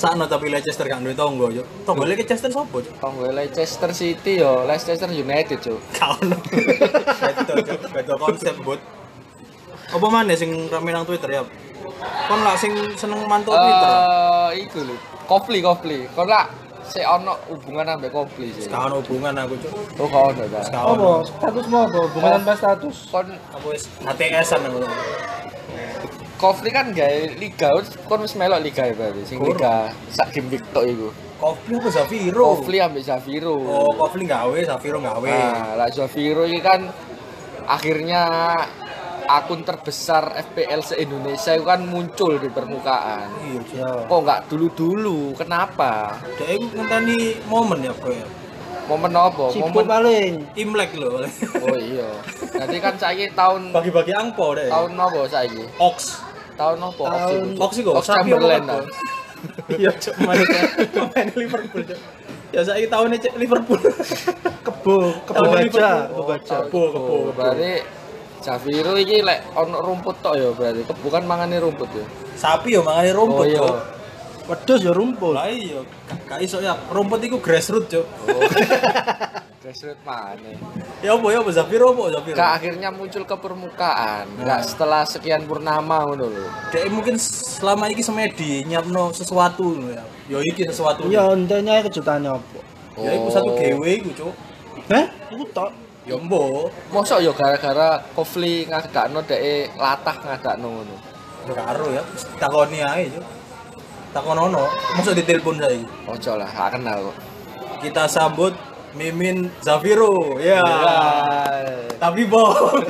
Sakno 0.00 0.24
tapi 0.24 0.48
Leicester 0.48 0.88
gak 0.88 1.04
duwe 1.04 1.12
tonggo, 1.12 1.52
Cuk. 1.52 1.66
Tonggo 1.84 2.08
Leicester 2.08 2.48
sopo, 2.48 2.80
Cuk? 2.80 2.96
Tonggo 2.96 3.28
Leicester 3.28 3.92
City 3.92 4.40
yo, 4.40 4.64
Leicester 4.64 5.12
United 5.12 5.60
cuk. 5.60 5.76
Kau 5.92 6.16
Beto, 7.20 7.52
Cuk. 7.60 7.80
Beto 7.92 8.14
konsep, 8.16 8.56
Bud. 8.64 8.80
Apa 9.92 10.06
mana 10.08 10.32
sing 10.32 10.72
rame 10.72 10.88
nang 10.88 11.04
Twitter 11.04 11.28
ya? 11.28 11.42
Kon 12.00 12.40
lah 12.40 12.56
sing 12.56 12.72
seneng 12.96 13.28
mantau 13.28 13.52
Twitter. 13.52 13.92
Eh, 13.92 14.64
iku 14.64 14.78
lho. 14.88 14.96
Kofli 15.28 15.60
Kofli. 15.60 16.08
Kon 16.16 16.32
lah 16.32 16.48
sik 16.88 17.04
ono 17.04 17.36
hubungan 17.52 17.92
ambek 17.92 18.08
Kofli 18.08 18.56
sih. 18.56 18.72
Gak 18.72 18.88
ono 18.88 19.04
hubungan 19.04 19.36
aku, 19.36 19.52
Cuk. 19.60 19.72
Oh 20.00 20.08
kau 20.08 20.32
ono 20.32 20.42
ta. 20.48 20.60
Gak 20.64 20.80
Apa? 20.80 20.96
ono. 20.96 21.10
Status 21.28 21.66
mau 21.68 21.84
apa? 21.84 21.98
Hubungan 22.08 22.30
tanpa 22.40 22.52
status. 22.56 22.96
Kon 23.12 23.28
Apa 23.52 23.66
wis 23.68 23.84
HTS-an 24.00 24.64
aku. 24.64 24.80
Kofli 26.40 26.72
kan 26.72 26.88
gawe 26.96 27.36
liga, 27.36 27.68
kon 28.08 28.24
wis 28.24 28.32
melok 28.32 28.64
liga 28.64 28.88
ya 28.88 28.96
berarti. 28.96 29.28
Sing 29.28 29.44
liga 29.44 29.92
sak 30.08 30.32
game 30.32 30.48
TikTok 30.48 30.84
iku. 30.88 31.08
Kofli 31.36 31.76
apa 31.76 31.88
Zafiro? 31.92 32.44
Kofli 32.56 32.76
ambek 32.80 33.04
Zaviro. 33.04 33.60
Oh, 33.60 33.92
Kofli 33.92 34.24
gawe, 34.24 34.56
Zafiro 34.64 35.04
gawe. 35.04 35.28
Nah, 35.28 35.76
lah 35.76 35.88
Zaviro 35.92 36.48
ini 36.48 36.64
kan 36.64 36.88
akhirnya 37.68 38.24
akun 39.28 39.68
terbesar 39.68 40.32
FPL 40.48 40.80
se-Indonesia 40.80 41.52
itu 41.52 41.64
kan 41.68 41.84
muncul 41.84 42.40
di 42.40 42.48
permukaan. 42.48 43.28
Iya. 43.44 43.60
Ya. 43.76 43.90
Kok 44.08 44.20
nggak 44.24 44.40
dulu-dulu? 44.48 45.36
Kenapa? 45.36 46.18
Dia 46.40 46.56
iku 46.56 46.72
ngenteni 46.72 47.36
momen 47.46 47.84
ya, 47.84 47.92
Bro 47.92 48.16
ya. 48.16 48.24
Momen 48.88 49.12
apa? 49.14 49.54
Sibuk 49.54 49.70
Momen 49.70 49.86
paling. 49.86 50.32
Imlek 50.58 50.90
lho. 50.98 51.22
Oh 51.62 51.76
iya. 51.78 52.10
Nanti 52.58 52.76
kan 52.82 52.98
saiki 52.98 53.30
tahun 53.36 53.70
Bagi-bagi 53.70 54.10
angpo 54.16 54.56
deh. 54.58 54.66
tahun 54.66 54.98
apa 54.98 55.20
saiki? 55.30 55.62
Ox. 55.78 56.26
Tahun 56.60 56.76
apa? 56.78 57.04
Tahun- 57.08 57.56
Ox 57.56 57.72
iku, 57.74 57.90
Ox 57.96 58.04
sapi 58.04 58.28
apa 58.28 58.36
Chamberlain. 58.36 58.62
Iya, 59.72 59.90
Cuk, 59.96 60.14
main 60.20 60.44
main 61.16 61.26
Liverpool, 61.32 61.80
Cuk. 61.80 61.98
Ya 62.52 62.60
saiki 62.60 62.86
tahunnya 62.86 63.16
Cuk, 63.18 63.34
Liverpool. 63.34 63.80
Kebo, 64.66 64.96
kebo 65.24 65.32
Tahun 65.32 65.48
baca, 65.48 65.64
Liverpool. 65.64 65.96
kebo 66.04 66.22
baca. 66.22 66.56
Kebo, 66.60 66.82
kebo. 66.92 67.14
Berarti 67.32 67.72
Zafiro 68.40 68.92
iki 68.96 69.20
lek 69.20 69.40
ono 69.52 69.80
rumput 69.80 70.16
tok 70.20 70.32
ya 70.32 70.48
berarti 70.50 70.80
bukan 71.00 71.22
mangane 71.24 71.56
rumput 71.56 71.88
ya. 71.90 72.04
Sapi 72.34 72.72
yo 72.72 72.80
mangane 72.80 73.12
rumput, 73.12 73.44
Oh, 73.44 73.48
iya. 73.48 73.64
Wedhus 74.44 74.80
ya 74.80 74.92
rumput. 74.92 75.32
Lah 75.32 75.48
iya, 75.48 75.80
gak- 76.24 76.40
iso 76.40 76.60
ya. 76.60 76.76
Rumput 76.88 77.20
iku 77.20 77.36
grassroots, 77.38 77.88
Cuk. 77.88 78.04
Oh. 78.28 78.40
Grassroots 79.60 80.00
mana? 80.08 80.56
Ya 81.04 81.12
apa 81.12 81.26
ya 81.28 81.44
apa 81.44 81.52
Zafiro 81.52 81.92
apa 81.92 82.16
Zafiro? 82.16 82.32
Kak 82.32 82.52
akhirnya 82.56 82.88
muncul 82.88 83.28
ke 83.28 83.36
permukaan. 83.36 84.24
Enggak 84.40 84.64
setelah 84.64 85.04
sekian 85.04 85.44
purnama 85.44 86.08
ngono 86.08 86.32
lho. 86.32 86.48
Dek 86.72 86.88
mungkin 86.88 87.20
selama 87.20 87.92
iki 87.92 88.00
semedi 88.00 88.64
nyiapno 88.64 89.12
sesuatu 89.12 89.76
ngono 89.76 89.92
ya. 89.92 90.04
Yo 90.32 90.40
iki 90.40 90.64
sesuatu. 90.64 91.12
Ya 91.12 91.28
entenya 91.28 91.84
kejutannya 91.84 92.40
apa? 92.40 92.58
Ya 93.04 93.12
iku 93.20 93.28
satu 93.28 93.52
GW 93.52 93.84
iku, 94.00 94.10
Cuk. 94.16 94.34
Heh? 94.88 95.04
Iku 95.28 95.44
tok. 95.52 95.76
Ya 96.08 96.16
mbok. 96.16 96.72
Mosok 96.88 97.20
yo 97.20 97.36
gara-gara 97.36 98.00
Kofli 98.16 98.64
ngadakno 98.64 99.20
dhek 99.28 99.76
latah 99.76 100.16
ngadakno 100.24 100.68
ngono. 100.72 100.96
Ya 101.44 101.52
karo 101.52 101.86
ya. 101.92 102.02
Takoni 102.40 102.80
ae, 102.80 103.12
Cuk. 103.12 103.24
Takonono, 104.16 104.72
mosok 104.96 105.20
ditelepon 105.20 105.60
saiki. 105.60 105.84
Ojo 106.08 106.32
lah, 106.40 106.48
gak 106.48 106.80
kenal 106.80 107.12
kok. 107.12 107.16
Kita 107.78 108.08
sambut 108.10 108.50
Mimin 108.94 109.50
Zafiro. 109.62 110.38
Ya. 110.42 110.62
Tapi 112.00 112.26
bohong. 112.26 112.82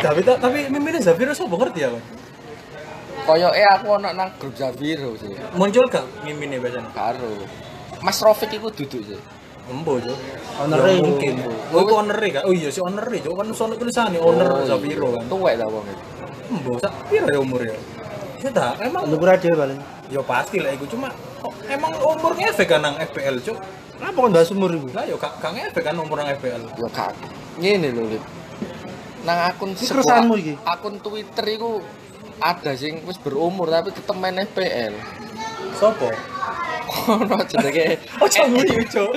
tapi 0.00 0.20
ta- 0.22 0.38
tapi 0.38 0.70
Mimin 0.70 1.00
Zafiro 1.02 1.32
sopo 1.34 1.56
ngerti 1.60 1.80
ya, 1.82 1.90
Bang? 1.92 2.04
Koyoke 3.26 3.62
aku 3.74 3.86
ono 3.98 4.08
nang 4.14 4.30
grup 4.38 4.54
Zafiro 4.54 5.18
sih. 5.18 5.34
Muncul 5.58 5.90
gak 5.90 6.04
Mimin 6.22 6.56
biasanya? 6.62 6.88
Karo. 6.94 7.42
Mas 8.00 8.22
Rofik 8.22 8.54
iku 8.54 8.70
duduk 8.70 9.02
sih. 9.02 9.20
Embo, 9.66 9.98
Cuk. 9.98 10.14
Owner 10.62 10.78
Ya, 10.78 11.02
mungkin. 11.02 11.42
Oh, 11.74 11.82
itu 11.82 11.92
owner 11.98 12.14
kan? 12.30 12.42
Oh 12.46 12.54
iya 12.54 12.70
si 12.70 12.78
owner 12.78 13.02
e, 13.10 13.18
Cuk. 13.18 13.34
Kan 13.34 13.50
sono 13.50 13.74
tulisane 13.74 14.14
owner 14.22 14.46
Zafiro 14.62 15.10
kan. 15.10 15.26
Tuwek 15.26 15.58
ta 15.58 15.66
wong 15.66 15.84
itu. 15.90 16.04
Embo, 16.54 16.72
sak 16.78 16.94
ya 17.10 17.26
umur 17.34 17.66
ya? 17.66 17.74
Ya 18.46 18.50
tak, 18.54 18.78
emang 18.78 19.10
Lu 19.10 19.18
dia 19.18 19.54
paling. 19.58 19.80
ya 20.06 20.22
pasti 20.22 20.62
lah 20.62 20.70
iku 20.70 20.86
cuma 20.86 21.10
kok 21.46 21.54
emang 21.70 21.92
umur 22.02 22.32
ngefek 22.34 22.66
kan 22.66 22.80
nang 22.82 22.94
FPL, 22.98 23.38
Cuk. 23.38 23.58
Kenapa 23.96 24.18
kok 24.18 24.30
ndak 24.34 24.44
sumur 24.50 24.70
iku? 24.74 24.88
Lah 24.90 25.04
yo 25.06 25.16
gak 25.16 25.38
gak 25.38 25.52
ngefek 25.54 25.82
kan 25.86 25.94
umur 25.94 26.18
nang 26.18 26.28
FPL. 26.34 26.62
Yo 26.74 26.88
kak. 26.90 27.14
Ngene 27.62 27.88
lho, 27.94 28.02
Lip. 28.10 28.24
Nang 29.22 29.38
akun 29.50 29.70
Iki 29.74 29.86
keresahanmu 29.86 30.34
iki? 30.42 30.54
Akun 30.66 30.98
Twitter 30.98 31.46
iku 31.54 31.82
ada 32.42 32.72
sing 32.76 33.00
wis 33.06 33.16
berumur 33.16 33.70
tapi 33.70 33.94
tetep 33.94 34.16
main 34.18 34.36
FPL. 34.42 34.94
Sopo? 35.78 36.10
Ono 37.06 37.36
jenenge 37.46 37.98
Oh, 38.22 38.28
canggung 38.28 38.66
Cuk. 38.90 39.10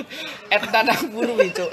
Et 0.50 0.64
tanah 0.70 0.98
buru 1.14 1.34
itu. 1.42 1.66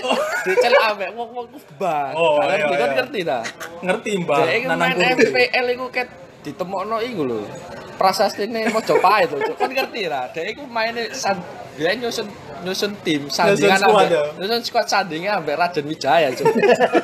Dicel 0.45 0.75
ambek 0.81 1.11
wong-wong 1.13 1.47
kubah. 1.53 2.13
Oh, 2.17 2.41
Kalian 2.41 2.59
iya, 2.61 2.67
kan 2.69 2.77
iya. 2.77 2.97
ngerti 3.01 3.21
ta? 3.25 3.39
Ngerti, 3.85 4.11
Mbak. 4.25 4.41
Nanang. 4.73 4.93
FPL 4.97 5.67
iku 5.77 5.87
ket 5.93 6.09
ditemokno 6.45 6.97
iku 7.03 7.23
lho. 7.27 7.41
Prasastine 7.97 8.69
Mojopahit 8.71 9.33
lho. 9.33 9.41
Cuk. 9.43 9.57
Kan 9.57 9.71
ngerti 9.73 10.07
ta? 10.07 10.29
Dek 10.31 10.45
iku 10.53 10.63
maine 10.69 11.09
san 11.13 11.41
dia 11.77 11.93
nyusun 11.93 12.25
nyusun 12.65 12.97
tim 13.05 13.29
sandingan 13.29 13.77
squad, 13.77 14.09
ambek 14.09 14.17
ya? 14.17 14.23
nyusun 14.41 14.61
squad 14.65 14.87
sandingan 14.89 15.45
ambek 15.45 15.61
Raden 15.61 15.85
Wijaya, 15.85 16.33
Cuk. 16.33 16.49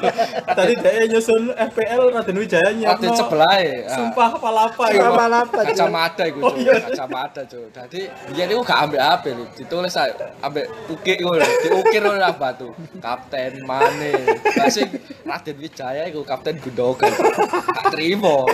Tadi 0.56 0.72
dia 0.80 1.04
nyusun 1.12 1.52
FPL 1.52 2.02
Raden 2.08 2.36
Wijaya 2.40 2.68
nyiapno. 2.72 3.04
Raden 3.04 3.12
sebelah 3.12 3.56
e. 3.60 3.84
Sumpah 3.84 4.30
palapa 4.40 4.84
ya. 4.88 5.12
Apa-apa. 5.12 5.60
kacamata 5.68 6.24
iku 6.24 6.40
Oh, 6.48 6.56
iya. 6.56 6.80
kacamata 6.80 7.44
Cuk. 7.44 7.68
Dadi 7.68 8.08
biyen 8.32 8.48
iku 8.48 8.64
gak 8.64 8.80
ambek 8.88 9.00
HP 9.04 9.24
lho, 9.36 9.44
ditulis 9.52 9.96
ae 10.00 10.12
ambek 10.40 10.64
ukik 10.88 11.20
ngono, 11.20 11.44
diukir 11.68 12.00
ngono 12.00 12.16
lah 12.16 12.32
batu. 12.32 12.72
Kapten 12.96 13.60
Mane. 13.68 14.12
Lah 14.56 14.72
sing 14.72 14.88
Raden 15.28 15.56
Wijaya 15.60 16.08
iku 16.08 16.24
Kapten 16.24 16.56
Gundogan. 16.64 17.12
Gak 17.12 17.92
trimo. 17.92 18.48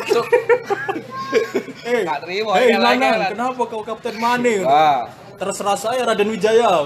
Eh, 1.89 2.05
Gak 2.05 2.21
trimo, 2.21 2.51
Hei, 2.53 2.69
elek-elek. 2.77 3.01
Nanang, 3.01 3.33
kenapa 3.33 3.63
kau 3.65 3.81
Kapten 3.81 4.15
Mane? 4.21 4.55
Wah, 4.61 5.09
Terserah 5.39 5.79
saya 5.79 6.03
Raden 6.03 6.29
Wijaya. 6.35 6.83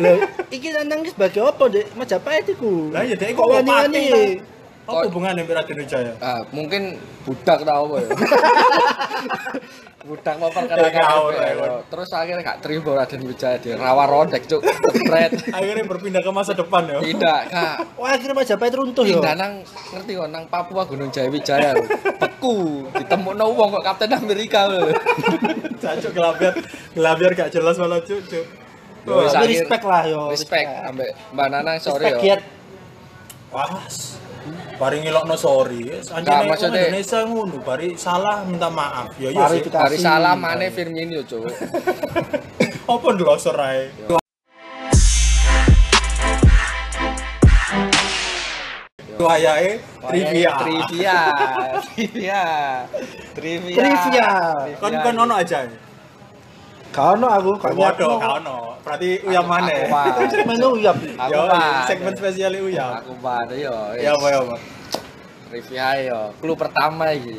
Lah, 0.00 0.16
iki 0.46 0.68
nang 0.70 1.02
iki 1.02 1.10
sebagai 1.10 1.42
apa, 1.42 1.64
Dek? 1.66 1.86
Majapahit 1.98 2.46
iku. 2.54 2.94
Lah 2.94 3.02
ya 3.02 3.18
dia 3.18 3.34
kok 3.34 3.42
kok 3.42 3.50
wani-wani. 3.50 4.38
Apa 4.90 5.06
hubungannya 5.06 5.46
dengan 5.46 5.62
Raden 5.62 5.76
Wijaya? 5.78 6.12
ah, 6.18 6.40
mungkin 6.50 6.98
budak 7.22 7.62
tau 7.62 7.82
apa 7.86 7.96
ya. 8.02 8.08
budak 10.10 10.34
mau 10.40 10.48
FPL. 10.50 10.90
ngawur. 10.90 11.32
Terus 11.86 12.08
akhirnya 12.10 12.42
gak 12.42 12.58
terima 12.64 12.90
Raden 12.98 13.22
Wijaya 13.22 13.56
di 13.60 13.70
rawa 13.76 14.04
rondek 14.10 14.42
cuk. 14.50 14.60
Jepret. 14.90 15.30
Akhirnya 15.56 15.84
berpindah 15.86 16.22
ke 16.24 16.30
masa 16.32 16.52
depan 16.56 16.82
ya. 16.88 16.98
Tidak, 16.98 17.40
Kak. 17.52 17.76
Wah, 18.00 18.10
akhirnya 18.16 18.34
Majapahit 18.34 18.74
runtuh 18.74 19.04
ya. 19.06 19.20
Pindah 19.20 19.34
nang 19.38 19.52
ngerti 19.94 20.12
kok 20.16 20.28
nang 20.32 20.44
Papua 20.48 20.82
Gunung 20.88 21.12
Jayawijaya 21.12 21.76
lho. 21.76 21.84
Beku, 22.16 22.88
ditemukno 22.96 23.44
wong 23.54 23.68
kok 23.78 23.84
Kapten 23.86 24.10
Amerika 24.16 24.66
lho. 24.66 24.90
Cacuk 25.82 26.12
gelabiar, 26.16 26.54
gelabiar 26.96 27.30
gak 27.36 27.50
jelas 27.52 27.76
malah 27.78 28.00
cuk 28.02 28.20
cuk. 28.26 28.46
Yo, 29.06 29.14
respect 29.24 29.84
lah 29.84 30.02
yo. 30.04 30.28
Respect 30.28 30.68
ambek 30.84 31.10
Mbak 31.32 31.46
Nanang 31.48 31.76
sorry 31.80 32.12
Respect 32.12 32.20
yo. 32.20 32.36
Wah, 33.50 33.82
bari 34.78 34.96
ngelokno 35.02 35.36
sorry. 35.36 35.90
Anjene 36.10 36.48
maksudnya- 36.50 36.88
Indonesia 36.88 37.18
ngono, 37.26 37.56
bari 37.62 37.94
salah 37.96 38.42
minta 38.44 38.68
maaf. 38.70 39.14
Ya 39.18 39.30
iya 39.30 39.46
sih. 39.50 39.62
Klarifikasi. 39.64 39.82
Hari 39.84 39.96
salah 39.98 40.34
mana 40.34 40.66
Firmino 40.72 41.20
cuk. 41.26 41.46
Apa 42.92 43.06
ndelosor 43.14 43.56
ae? 43.60 43.82
Wayahe 49.20 49.80
trivia. 50.08 50.50
Trivia. 50.64 51.18
Trivia. 51.92 52.42
Trivia. 53.36 53.76
Trivia. 53.76 54.28
Kon 54.80 54.92
kon 55.04 55.16
ono 55.28 55.34
aja. 55.36 55.68
Gak 56.90 57.06
ono 57.14 57.26
aku, 57.30 57.50
gak 57.54 57.70
Waduh, 57.70 57.78
nyiapno. 57.78 58.10
gak 58.18 58.34
ono. 58.42 58.56
Berarti 58.82 59.10
uyam 59.22 59.46
mana? 59.46 59.70
aku 59.70 59.84
mah. 59.94 60.04
Menu 60.50 60.68
uyap. 60.74 60.96
Aku 60.98 61.38
segmen 61.86 62.12
spesial 62.18 62.52
uyam. 62.58 62.90
Aku 62.98 63.12
bar 63.22 63.46
yo. 63.54 63.74
Ya 63.94 64.10
apa 64.18 64.26
ya 64.26 64.38
apa? 64.42 64.56
Trivia 65.50 65.88
yo. 66.02 66.20
Clue 66.42 66.58
pertama 66.58 67.14
iki. 67.14 67.38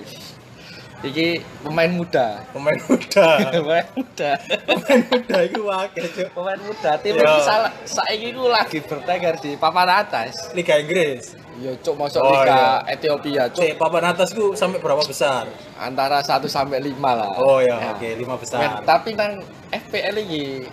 Iki 1.02 1.28
pemain 1.66 1.90
muda. 1.90 2.46
Pemain 2.54 2.78
muda. 2.86 3.28
pemain 3.58 3.86
muda. 3.92 4.32
Pemain 4.70 5.00
muda 5.10 5.38
iku 5.42 5.62
akeh, 5.68 6.06
Cuk. 6.08 6.28
pemain 6.32 6.60
muda 6.62 6.92
tim 7.02 7.14
Yo. 7.14 7.26
iki 7.26 7.40
salah 7.42 7.72
saiki 7.84 8.30
ku 8.32 8.46
lagi 8.46 8.78
bertengger 8.80 9.34
di 9.38 9.58
papan 9.58 9.90
atas. 9.98 10.54
Liga 10.54 10.78
Inggris. 10.78 11.34
Yo 11.58 11.74
cuk 11.78 11.94
masuk 11.96 12.22
Oh, 12.22 12.30
Liga 12.32 12.82
Ethiopia 12.86 13.50
cuk 13.50 13.62
Cek 13.62 13.78
papan 13.78 14.04
atas 14.08 14.30
ku 14.32 14.54
sampai 14.54 14.78
berapa 14.78 15.02
besar? 15.02 15.50
antara 15.76 16.22
1 16.22 16.46
sampai 16.46 16.78
5 16.80 16.94
lah. 17.02 17.30
Oh 17.36 17.58
ya, 17.58 17.74
Ya. 17.76 17.92
oke, 17.92 18.10
lima 18.16 18.34
Men, 18.34 18.42
besar. 18.42 18.62
tapi 18.82 19.14
nang 19.14 19.42
FPL 19.70 20.16
ini 20.22 20.66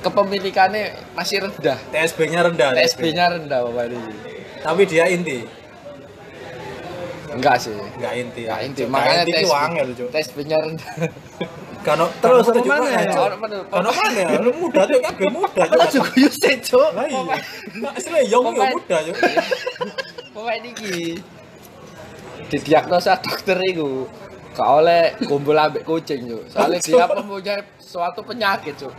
kepemilikannya 0.00 0.84
masih 1.12 1.40
rendah. 1.42 1.78
TSB-nya 1.88 2.40
rendah. 2.42 2.70
TSB-nya 2.74 3.24
rendah 3.32 3.60
Bapak 3.64 3.84
ini. 3.88 4.00
Tapi 4.60 4.82
dia 4.84 5.08
inti. 5.08 5.61
Enggak 7.32 7.56
sih. 7.58 7.72
Enggak 7.72 8.12
inti. 8.14 8.42
Enggak 8.44 8.60
inti. 8.62 8.82
Makanya 8.84 9.22
inti 9.22 9.32
ku 9.32 9.38
TSB 9.42 9.56
angel, 9.58 9.88
Cuk. 9.92 10.08
TSB-nya 10.12 10.56
rendah. 10.60 10.92
Kano 11.82 12.06
Terus, 12.22 12.46
juga 12.46 12.78
mana? 12.78 13.34
Bener. 13.42 13.62
Kano 13.66 13.90
mana? 13.90 14.22
Lu 14.38 14.50
muda 14.54 14.80
tuh 14.86 15.00
kabeh 15.02 15.28
muda. 15.36 15.62
Lah 15.66 15.86
juga 15.88 16.10
Yusuf, 16.14 16.54
Cuk. 16.62 16.88
Lah 16.94 17.06
iya. 17.10 17.20
Asli 17.90 18.20
yo 18.28 18.38
Pemain- 18.40 18.70
muda, 18.72 18.96
Cuk. 19.02 19.16
Pemain 20.34 20.62
iki 20.62 21.18
didiagnosa 22.48 23.16
dokter 23.18 23.56
iku 23.64 24.04
gak 24.52 24.68
oleh 24.68 25.02
kumpul 25.24 25.56
ambek 25.56 25.82
kucing 25.82 26.28
cuk. 26.28 26.44
Soalnya 26.48 26.78
dia 26.78 27.04
mempunyai 27.08 27.60
suatu 27.80 28.20
penyakit 28.20 28.76
cuk. 28.76 28.92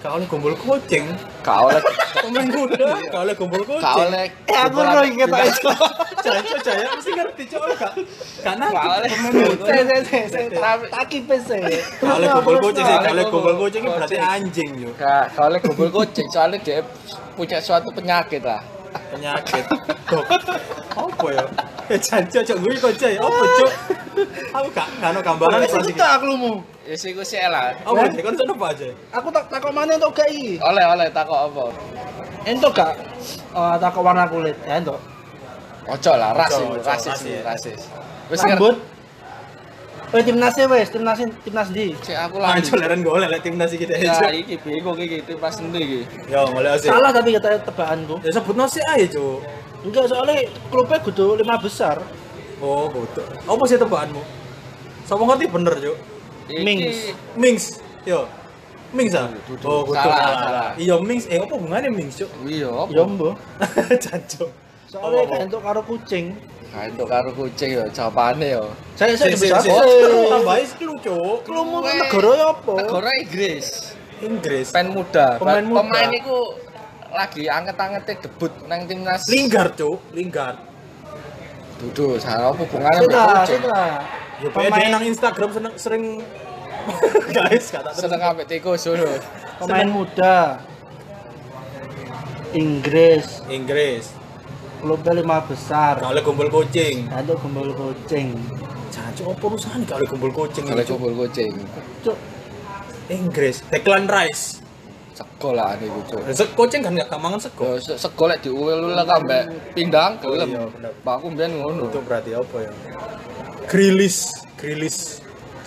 Oleh 0.00 0.26
gombol 0.32 0.56
kucing. 0.56 1.04
Gak 1.44 1.58
oleh 1.60 1.80
Pemain 2.24 2.48
gak 3.08 3.20
oleh 3.20 3.34
gombol 3.36 3.62
kucing. 3.68 3.84
gak 3.84 3.96
oleh 4.00 4.24
Eh, 4.48 4.56
aku 4.56 4.78
ambek- 4.80 5.12
inget 5.12 5.28
aja. 5.28 5.72
Jancuk 6.20 6.60
jaya 6.64 6.86
mesti 6.96 7.10
ngerti, 7.12 7.42
Cuk. 7.52 7.62
Gak 8.40 8.54
gak 8.72 8.84
oleh. 8.96 9.08
pemain 9.12 9.32
muda. 9.36 9.64
Saya 9.68 9.82
saya 9.84 10.02
saya 10.04 10.26
saya 10.32 10.46
taki. 10.88 11.18
Gak 12.00 12.12
oleh 12.16 12.28
gombol 12.32 12.56
kucing 12.60 12.84
oleh 13.12 13.24
Gombol 13.28 13.52
gombol 13.52 13.54
kucing 13.68 13.82
berarti 13.84 14.16
anjing, 14.16 14.70
gak 14.96 15.36
oleh 15.36 15.58
kumpul 15.60 15.88
kucing 15.92 16.26
soalnya 16.32 16.58
dia 16.64 16.80
punya 17.36 17.60
suatu 17.60 17.92
penyakit 17.92 18.40
lah. 18.40 18.60
Penyakit 19.14 19.64
Dok, 20.10 20.24
apa 20.96 21.26
ya 21.30 21.44
eh 21.90 21.98
jancuk 21.98 22.42
cok 22.46 22.58
gue 22.62 22.72
kok 22.78 22.92
cek 22.98 23.14
apa 23.18 23.42
cok 23.58 23.72
aku 24.54 24.68
gak 24.74 24.88
gak 25.00 25.10
ada 25.10 25.20
gambaran 25.22 25.58
plastik 25.64 25.94
itu 25.94 26.02
tak 26.02 26.22
lumu. 26.22 26.62
Ya 26.84 26.94
sih 26.98 27.14
gue 27.14 27.22
sih 27.22 27.38
lah. 27.38 27.70
apa 27.86 28.10
sih 28.10 28.22
kan 28.22 28.34
apa 28.34 28.66
aja 28.74 28.88
Aku 29.14 29.28
tak 29.30 29.44
takok 29.46 29.72
mana 29.72 29.94
entuk 29.94 30.12
gak 30.12 30.28
iki? 30.28 30.58
Oleh 30.58 30.84
oleh 30.86 31.06
takut 31.14 31.38
apa? 31.38 31.70
Entuk 32.44 32.72
gak? 32.74 32.98
Eh 33.54 33.76
takok 33.78 34.02
warna 34.02 34.26
kulit. 34.26 34.58
Ya 34.66 34.82
entuk. 34.82 34.98
Ojo 35.90 36.12
lah, 36.14 36.30
rasis 36.36 36.86
rasis. 36.86 37.18
rasis. 37.42 37.80
Wis 38.30 38.42
Rambut. 38.46 38.76
Oh 40.10 40.18
timnasnya 40.18 40.66
wes, 40.66 40.90
timnas 40.90 41.22
timnas 41.46 41.68
di. 41.70 41.94
Cek 41.94 42.18
aku 42.18 42.42
lagi. 42.42 42.58
Anjol 42.66 42.78
leren 42.82 43.00
golek 43.06 43.30
lek 43.30 43.42
timnas 43.46 43.70
iki 43.70 43.86
Ya 43.86 44.10
aja. 44.10 44.34
iki 44.34 44.58
bingung 44.58 44.98
iki 44.98 45.22
timnas 45.22 45.62
endi 45.62 45.78
iki. 45.78 46.00
Ya 46.26 46.42
golek 46.50 46.82
sih. 46.82 46.90
Salah 46.90 47.14
tapi 47.14 47.38
kata 47.38 47.62
tebakanku. 47.62 48.18
Ya 48.26 48.30
sebut 48.34 48.58
nasi 48.58 48.82
aja, 48.82 49.06
Cuk. 49.06 49.38
Enggak 49.86 50.10
soalnya 50.10 50.50
klubnya 50.66 50.98
kudu 50.98 51.38
lima 51.38 51.54
besar. 51.62 52.02
Oh, 52.58 52.90
bodoh. 52.90 53.22
Apa 53.22 53.62
sih 53.70 53.78
tebakanmu? 53.78 54.18
Sama 55.06 55.30
ngerti 55.30 55.46
bener, 55.46 55.74
Cuk. 55.78 55.96
Mings. 56.58 57.14
Mings. 57.38 57.64
Yo. 58.02 58.26
Mings 58.90 59.14
ah? 59.14 59.30
Oh, 59.62 59.86
kudu 59.86 59.94
Salah. 59.94 60.74
Iya, 60.74 60.98
Mings. 60.98 61.30
Eh, 61.30 61.38
apa 61.38 61.54
hubungannya 61.54 61.86
Mings, 61.94 62.18
Cuk? 62.18 62.30
Iya, 62.50 62.66
apa? 62.66 62.90
Ya 62.90 63.02
mbok. 63.06 63.38
Jancuk. 64.04 64.50
Soalnya 64.90 65.22
kayak 65.24 65.42
untuk 65.46 65.62
karo 65.62 65.80
kucing. 65.86 66.34
Nah, 66.70 66.82
itu 66.86 67.04
karo 67.06 67.30
kucing 67.30 67.70
ya 67.78 67.84
jawabane 67.90 68.58
ya. 68.58 68.64
Saya 68.98 69.14
saya 69.14 69.34
Si, 69.34 69.46
si, 69.46 69.46
besar. 69.46 69.62
si. 69.62 69.70
sih. 69.70 70.26
Tambahin 70.26 70.68
lu, 70.82 70.94
Cuk. 70.98 71.36
Kelumu 71.46 71.78
Weh. 71.80 71.94
negara 71.94 72.30
ya 72.34 72.46
apa? 72.50 72.72
Negara 72.74 73.10
Inggris. 73.22 73.66
Inggris. 74.20 74.66
Pemain 74.74 74.90
muda. 74.90 75.26
Pemain 75.38 75.62
muda. 75.62 75.78
Pemain 75.86 76.10
iku 76.10 76.38
lagi 77.10 77.42
anget-angete 77.46 78.12
debut 78.26 78.52
nang 78.66 78.86
timnas. 78.86 79.22
Lingard, 79.30 79.78
Cuk. 79.78 79.98
Lingard. 80.10 80.58
Dudu, 81.80 82.20
salah 82.20 82.52
apa 82.52 82.60
hubungannya 82.60 83.00
Sudah, 83.00 83.24
mbek 83.24 83.36
kucing? 83.40 83.60
sudah. 83.64 83.86
Ya, 84.40 84.48
pemain 84.52 84.88
nang 84.90 85.04
Instagram 85.06 85.50
seneng 85.54 85.74
sering 85.78 86.04
guys, 87.36 87.66
kata. 87.70 87.90
Seneng 87.94 88.20
ambek 88.20 88.46
tikus 88.46 88.84
ngono. 88.84 89.06
Pemain 89.58 89.88
muda. 89.88 90.60
Inggris, 92.52 93.40
Inggris. 93.46 94.19
Klubnya 94.80 95.12
lima 95.14 95.38
besar. 95.44 96.00
Kalau 96.00 96.20
kumpul 96.20 96.48
kucing. 96.48 97.06
Ada 97.06 97.36
gembel 97.36 97.70
kucing. 97.72 98.34
Jancuk 98.90 99.26
apa 99.30 99.44
urusan 99.46 99.80
kalau 99.84 100.02
kumpul 100.04 100.30
kucing 100.30 100.64
Kalau 100.64 100.82
kumpul 100.82 101.12
kucing. 101.20 101.52
Cuk, 102.02 102.16
Inggris. 103.06 103.62
Declan 103.68 104.08
Rice. 104.08 104.58
Sego 105.12 105.52
lah 105.52 105.76
niku, 105.76 106.00
Cuk. 106.08 106.20
Sek 106.30 106.50
kucing 106.54 106.80
kan 106.80 106.96
gak 106.96 107.12
mangan 107.14 107.38
sego. 107.38 107.76
Yo 107.76 107.78
se- 107.78 107.94
sego 107.94 108.24
lek 108.24 108.40
diuwel 108.40 108.96
lah 108.96 109.04
ambek 109.06 109.44
pindang 109.72 110.16
Oh, 110.24 110.32
gelem. 110.32 110.48
iya, 110.50 110.64
bener. 110.66 110.92
Pak 110.98 111.14
aku 111.14 111.26
mbiyen 111.28 111.52
ngono. 111.56 111.86
Itu 111.86 112.00
berarti 112.00 112.32
apa 112.32 112.56
ya? 112.58 112.72
Grilis, 113.66 114.32
Grilis, 114.56 115.20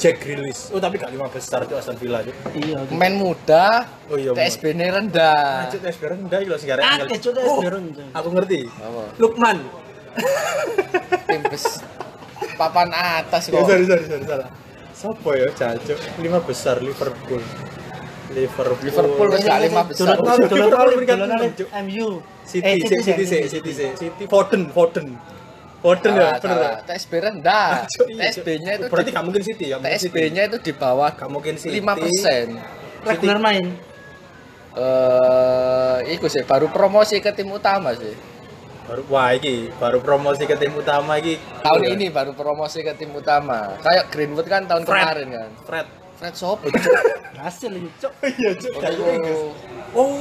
Jack 0.04 0.20
Grilis. 0.20 0.68
Oh 0.70 0.84
tapi 0.84 1.00
gak 1.00 1.10
lima 1.10 1.32
besar 1.32 1.64
tuh 1.64 1.80
Aston 1.80 1.96
Villa 1.96 2.20
tuh. 2.20 2.36
iya. 2.54 2.84
Pemain 2.84 3.16
muda, 3.16 3.88
Oh 4.12 4.20
iya. 4.20 4.36
TSB 4.36 4.76
ini 4.76 4.92
rendah. 4.92 5.72
Tes 5.72 5.96
bareng 5.96 6.28
enggak 6.28 6.44
iki 6.44 6.50
lho 6.52 6.58
sing 6.60 6.68
garek 6.68 6.84
Ah, 6.84 6.96
tes 7.00 7.24
Oh, 7.40 7.64
bareng. 7.64 7.86
Aku 8.12 8.28
ngerti. 8.30 8.68
Apa? 8.68 9.02
Lukman. 9.16 9.58
Tim 11.26 11.42
bes 11.48 11.80
papan 12.54 12.92
atas 12.92 13.48
Ya, 13.48 13.56
kok. 13.56 13.66
sorry 13.66 13.86
sorry 13.88 14.04
sorry 14.04 14.24
salah. 14.28 14.50
Sopo 14.94 15.32
ya 15.34 15.48
cancuk? 15.50 15.98
Lima 16.20 16.44
besar 16.44 16.84
Liverpool. 16.84 17.42
Liverpool. 18.30 18.78
Liverpool 18.84 19.28
wis 19.32 19.42
gak 19.42 19.60
lima 19.64 19.82
besar. 19.84 20.20
Kali, 20.20 20.46
Liverpool. 20.52 21.68
MU. 21.82 22.08
City, 22.44 22.84
City, 22.84 23.00
City, 23.00 23.24
City, 23.24 23.48
City, 23.48 23.72
City, 23.72 23.96
City, 23.96 24.24
Foden, 24.28 24.68
Foden. 24.68 25.16
Foden 25.84 26.16
ya, 26.16 26.40
bener. 26.40 26.58
ya? 26.58 26.72
TSB 26.88 27.12
rendah. 27.20 27.68
Iya. 28.08 28.32
TSB-nya 28.32 28.72
itu 28.80 28.86
berarti 28.88 29.12
di- 29.12 29.16
gak 29.16 29.26
mungkin 29.28 29.44
City 29.44 29.66
ya? 29.68 29.78
TSB-nya 29.78 30.42
itu 30.48 30.58
di 30.58 30.72
bawah 30.72 31.12
Gak 31.12 31.28
mungkin 31.28 31.60
City. 31.60 31.84
5%. 31.84 33.04
Regular 33.04 33.38
main. 33.38 33.66
Eh, 34.74 35.98
iku 36.10 36.26
sih 36.26 36.42
baru 36.42 36.66
promosi 36.68 37.20
ke 37.20 37.30
tim 37.30 37.46
utama 37.48 37.94
sih. 37.94 38.16
Baru 38.84 39.06
wah 39.08 39.32
iki 39.32 39.70
baru 39.74 40.00
promosi 40.00 40.44
ke 40.44 40.56
tim 40.56 40.74
utama 40.74 41.16
iki. 41.16 41.38
Tahun 41.62 41.78
Iya. 41.80 41.94
ini 41.94 42.08
baru 42.10 42.34
promosi 42.34 42.82
ke 42.82 42.96
tim 42.96 43.12
utama. 43.12 43.78
Kayak 43.80 44.10
Greenwood 44.10 44.48
kan 44.48 44.66
tahun 44.66 44.84
kemarin 44.84 45.28
kan. 45.30 45.50
Fred. 45.62 45.88
Fred 46.16 46.34
sopo? 46.34 46.66
Hasil 47.36 47.72
iki, 47.76 47.90
Cuk. 48.00 48.14
Iya, 48.24 48.52
Cuk. 48.56 48.72
Oh, 48.74 48.90
iku 48.90 49.04
Inggris. 49.10 49.40
Oh, 49.94 50.14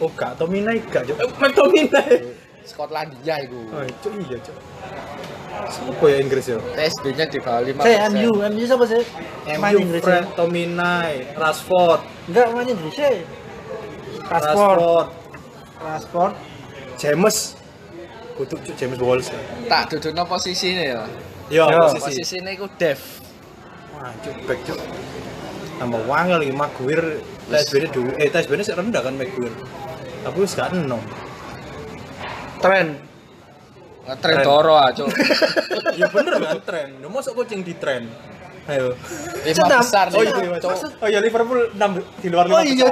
oh 0.00 0.10
gak 0.10 0.34
Tominay 0.34 0.82
gak, 0.82 1.04
Cuk. 1.04 1.16
Eh, 1.16 1.28
main 1.30 1.52
Tominay. 1.52 2.10
Skotlandia 2.62 3.34
iku. 3.42 3.60
Oh, 3.74 3.82
Cuk 4.02 4.12
iya, 4.26 4.38
Cuk. 4.38 4.56
Siapa 5.68 6.04
ya 6.08 6.16
Inggris 6.22 6.44
ya? 6.48 6.58
TSB-nya 6.58 7.24
di 7.28 7.38
bawah 7.42 7.60
5%. 7.60 7.84
Saya 7.84 8.08
MU, 8.08 8.30
MU 8.40 8.64
siapa 8.64 8.84
sih? 8.88 9.02
MU, 9.58 9.76
Inggris. 9.78 10.02
Fred, 10.02 10.24
ya? 10.24 10.34
Tominay, 10.38 11.12
Rashford, 11.36 12.00
Enggak 12.30 12.46
main 12.54 12.66
Inggris 12.70 12.94
sih. 12.94 13.16
Rashford, 14.26 14.78
Rashford, 14.78 15.06
Rashford. 15.82 16.32
James. 16.96 17.36
Kutuk 18.32 18.58
Cuk 18.64 18.74
James 18.80 18.98
Walsh. 19.02 19.28
Tak 19.68 19.92
dudukno 19.92 20.24
posisine 20.24 20.96
ya. 20.96 21.04
Yo, 21.52 21.68
Yo, 21.68 21.78
posisi. 21.84 22.16
Posisine 22.16 22.48
iku 22.56 22.66
Dev. 22.80 23.00
Wah, 23.92 24.08
Cuk, 24.24 24.36
back 24.48 24.60
Cuk. 24.64 24.78
Tambah 25.76 26.00
wangel 26.08 26.38
lagi 26.40 26.54
Maguire. 26.54 27.20
TSB-nya 27.52 27.88
dulu, 27.92 28.10
eh 28.16 28.32
TSB-nya 28.32 28.64
sih 28.64 28.72
rendah 28.72 29.02
kan 29.04 29.12
Maguire. 29.18 29.52
Tapi 30.22 30.36
wis 30.38 30.54
gak 30.56 30.72
enom. 30.72 31.02
Tren. 32.62 32.86
Ngetren 34.02 34.34
Keren. 34.34 34.46
Doro 34.46 34.74
ah, 34.74 34.90
Cuk. 34.90 35.08
ya 36.00 36.06
bener 36.10 36.34
kan 36.42 36.58
tren. 36.66 36.88
Ya 36.98 37.08
mosok 37.10 37.42
kucing 37.42 37.62
di 37.62 37.74
tren. 37.78 38.10
Ayo. 38.70 38.94
Lima 39.42 39.82
besar 39.82 40.06
Oh 40.14 40.22
nih. 40.22 40.30
iya, 40.30 40.54
iya. 40.54 40.70
Oh 41.02 41.08
iya 41.10 41.18
Liverpool 41.18 41.66
6 41.74 42.22
di 42.22 42.28
luar 42.30 42.46
Oh 42.46 42.62
5 42.62 42.66
iya. 42.66 42.86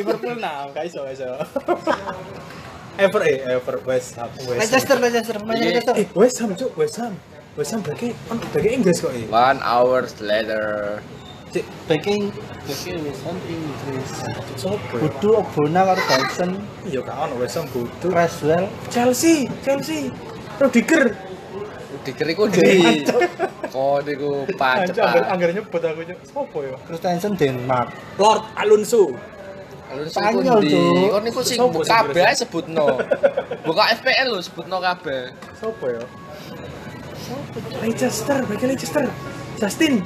Liverpool 0.00 0.36
6, 0.36 0.72
gak 0.72 0.84
iso, 0.88 0.98
gak 1.04 1.14
iso. 1.16 1.28
Ever 3.04 3.22
eh 3.24 3.56
Ever 3.56 3.76
West 3.84 4.16
Ham. 4.16 4.28
West. 4.48 4.60
Manchester, 4.60 4.96
Manchester. 5.00 5.36
Manchester. 5.44 5.94
Eh, 5.96 6.08
West 6.12 6.36
Ham, 6.40 6.52
Cuk, 6.56 6.72
West 6.76 6.96
Ham. 7.00 7.12
West 7.56 7.72
Ham 7.72 7.80
bagi 7.84 8.12
on 8.32 8.36
bagi 8.52 8.68
Inggris 8.76 9.00
kok 9.00 9.12
eh. 9.12 9.24
One 9.28 9.60
hours 9.64 10.16
later. 10.20 11.00
Cik, 11.52 11.64
Ya? 12.68 12.76
Kudu 14.92 15.28
Ogbona 15.40 15.80
karo 15.88 16.02
Dyson, 16.04 16.50
Iya 16.84 17.00
gak 17.00 17.16
ono 17.16 17.34
West 17.40 17.56
Ham 17.56 17.66
butuh. 17.72 18.10
Creswell, 18.12 18.64
Chelsea, 18.92 19.48
Chelsea. 19.64 20.12
Rudiger. 20.60 21.16
Dikeri 22.00 22.32
ku 22.32 22.48
di. 22.48 23.04
Kok 23.68 23.96
niku 24.08 24.48
pacet. 24.56 24.96
Anggar 25.00 25.52
nyebut 25.52 25.80
aku, 25.84 26.00
Cuk. 26.04 26.18
Sopo 26.24 26.58
ya? 26.64 26.76
Christensen 26.88 27.36
Denmark. 27.36 27.92
Lord 28.16 28.44
Alonso. 28.56 29.12
Lalu 29.92 30.08
Spanyol, 30.08 30.60
di. 30.64 30.72
Cuk. 30.72 31.08
Kok 31.12 31.22
niku 31.24 31.40
sing 31.44 31.58
kabeh 31.60 32.32
sebutno. 32.32 32.86
Buka 33.64 33.82
FPL 34.00 34.32
lho 34.32 34.40
sebutno 34.40 34.80
kabeh. 34.80 35.32
Sopo 35.60 35.92
ya? 35.92 36.04
Sopo? 37.24 37.56
Leicester, 37.84 38.38
bagi 38.48 38.64
Leicester. 38.64 39.04
Justin. 39.60 40.00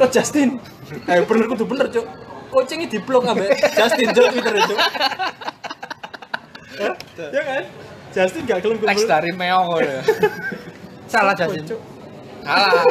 Kok 0.00 0.08
Justin? 0.08 0.56
Eh 1.08 1.22
bener 1.24 1.44
kudu 1.48 1.64
bener, 1.66 1.86
Cuk. 1.88 2.06
Coachingnya 2.52 2.86
di 2.92 2.98
blok 3.00 3.24
ambek 3.24 3.48
Justin 3.72 4.12
Cuk 4.12 4.28
Twitter 4.28 4.54
Cuk. 4.68 4.78
Hah? 6.72 6.94
Ya 7.32 7.42
kan? 7.44 7.64
Justin 8.12 8.42
gak 8.44 8.60
gelem 8.60 8.76
Teks 8.76 8.92
kumpul. 8.92 9.08
dari 9.08 9.30
Meong 9.32 9.64
ngono 9.72 9.88
ya. 9.88 10.02
Salah 11.08 11.32
Justin. 11.32 11.64
Cuk? 11.64 11.80
Salah. 12.44 12.84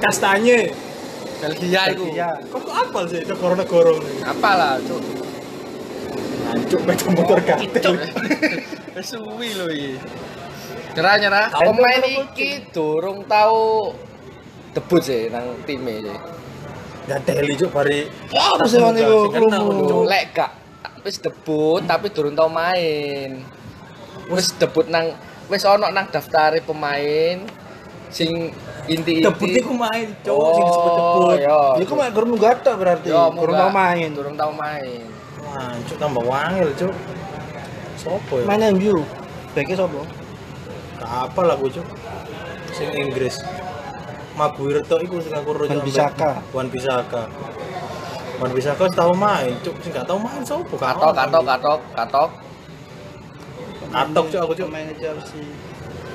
Kastanye. 0.00 0.72
Belgia 1.42 1.82
iku. 1.92 2.06
Iya. 2.08 2.30
Kok 2.48 2.60
kok 2.64 2.74
apal 2.74 3.04
sih 3.10 3.20
negara-negara 3.26 3.92
ini? 3.98 4.12
Apalah, 4.24 4.80
Cuk. 4.86 5.00
Hancur 6.52 6.80
meja 6.84 7.06
motor 7.12 7.38
gatel. 7.44 7.94
Wis 8.96 9.06
suwi 9.12 9.48
lho 9.56 9.66
iki. 9.72 9.92
Nyerah 10.92 11.14
nyerah. 11.16 11.46
Pemain 11.52 12.00
ayo, 12.04 12.28
iki 12.28 12.68
durung 12.72 13.24
tau 13.24 13.92
debut 14.72 15.02
sih 15.04 15.28
nang 15.28 15.56
time 15.68 16.00
sih. 16.00 16.16
Ya 17.10 17.16
Deli 17.18 17.54
Cuk 17.58 17.70
bari. 17.74 18.06
Wah, 18.30 18.56
apa 18.56 18.64
Sing 18.70 18.78
kenal, 18.80 19.28
krungu? 19.30 19.84
Cuk. 19.90 20.02
Lek 20.06 20.24
gak 20.34 20.52
wis 21.02 21.18
debut 21.18 21.82
tapi 21.82 22.08
durung 22.14 22.38
tau 22.38 22.46
main. 22.46 23.42
Wis 24.30 24.54
debut 24.54 24.86
nang 24.86 25.12
wis 25.50 25.66
ono 25.66 25.90
nang 25.90 26.06
daftare 26.08 26.62
pemain 26.62 27.42
sing 28.12 28.54
inti-inti. 28.86 29.24
Debut 29.24 29.50
iku 29.50 29.72
main, 29.74 30.12
Cuk, 30.22 30.48
sing 30.54 30.64
disebut 30.68 30.92
debut. 30.94 31.36
Yo. 31.42 31.60
Iku 31.80 31.92
mak 31.96 32.08
gurung 32.12 32.36
gata 32.38 32.72
berarti. 32.76 33.08
Yo, 33.10 33.32
Gurung 33.34 33.56
munggah. 33.56 33.66
tau 33.66 33.70
main. 33.72 34.08
Durung 34.12 34.36
tau 34.36 34.52
main. 34.52 35.02
Wah, 35.42 35.74
Cuk 35.88 35.96
tambah 35.98 36.22
wangil, 36.22 36.68
Cuk. 36.76 36.94
Sopo 37.98 38.40
ya? 38.40 38.46
Main 38.46 38.76
MU. 38.76 39.00
Beke 39.56 39.74
sapa? 39.74 40.00
Gak 41.00 41.10
apal 41.28 41.46
aku, 41.50 41.66
Cuk. 41.72 41.86
Sing 42.76 42.88
Inggris. 42.94 43.40
Maguire 44.32 44.80
tok 44.88 45.04
iku 45.04 45.20
sing 45.20 45.36
aku 45.36 45.52
Wan 45.52 45.84
Bisaka. 45.84 46.40
Wan 46.56 46.66
Bisaka. 46.72 47.28
Wan 48.40 48.50
Bisaka 48.56 48.88
wis 48.88 48.96
tau 48.96 49.12
main, 49.12 49.52
Cuk. 49.60 49.76
Sing 49.84 49.92
gak 49.92 50.08
tau 50.08 50.16
main 50.16 50.40
sopo? 50.40 50.80
Gak 50.80 50.96
Katok 50.96 51.12
katok 51.12 51.44
katok 51.44 51.80
katok. 51.92 52.30
Katok, 53.92 54.24
Cuk, 54.32 54.40
aku, 54.40 54.52
Cuk. 54.56 54.68
Main 54.72 54.88
Chelsea. 54.96 55.44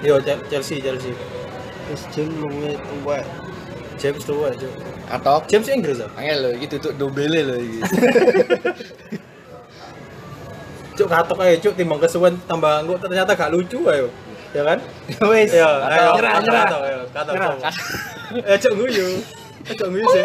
Yo 0.01 0.17
Chelsea, 0.49 0.81
Chelsea. 0.81 1.13
Wis 1.93 2.01
jeng 2.09 2.33
luwe 2.41 2.73
tuwek. 2.73 3.21
James 4.01 4.25
tuwa, 4.25 4.49
Cuk. 4.49 4.73
Katok. 5.13 5.41
James 5.45 5.69
Inggris 5.69 6.01
ah. 6.01 6.09
Angel 6.17 6.37
lho 6.41 6.49
iki 6.57 6.65
duduk 6.73 6.97
dombele 6.97 7.45
lho 7.45 7.55
iki. 7.61 7.79
Cuk 10.97 11.05
katok 11.05 11.37
ae, 11.45 11.61
Cuk, 11.61 11.77
timbang 11.77 12.01
kesuwen 12.01 12.33
tambah 12.49 12.81
engko 12.81 12.97
ternyata 12.97 13.37
gak 13.37 13.53
lucu 13.53 13.85
ayo. 13.93 14.09
Ya 14.57 14.65
kan? 14.65 14.81
Wis. 15.31 15.51
Ya, 15.55 15.69
ayo. 15.87 16.19
Nyerah, 16.19 16.33
nyerah. 16.43 16.65
Kata 17.15 17.31
cowok. 17.31 17.59
Eh, 18.43 18.57
cok 18.59 18.73
guyu. 18.75 19.07
Eh, 19.63 19.73
cok 19.75 19.87
guyu 19.87 20.05
sih. 20.11 20.23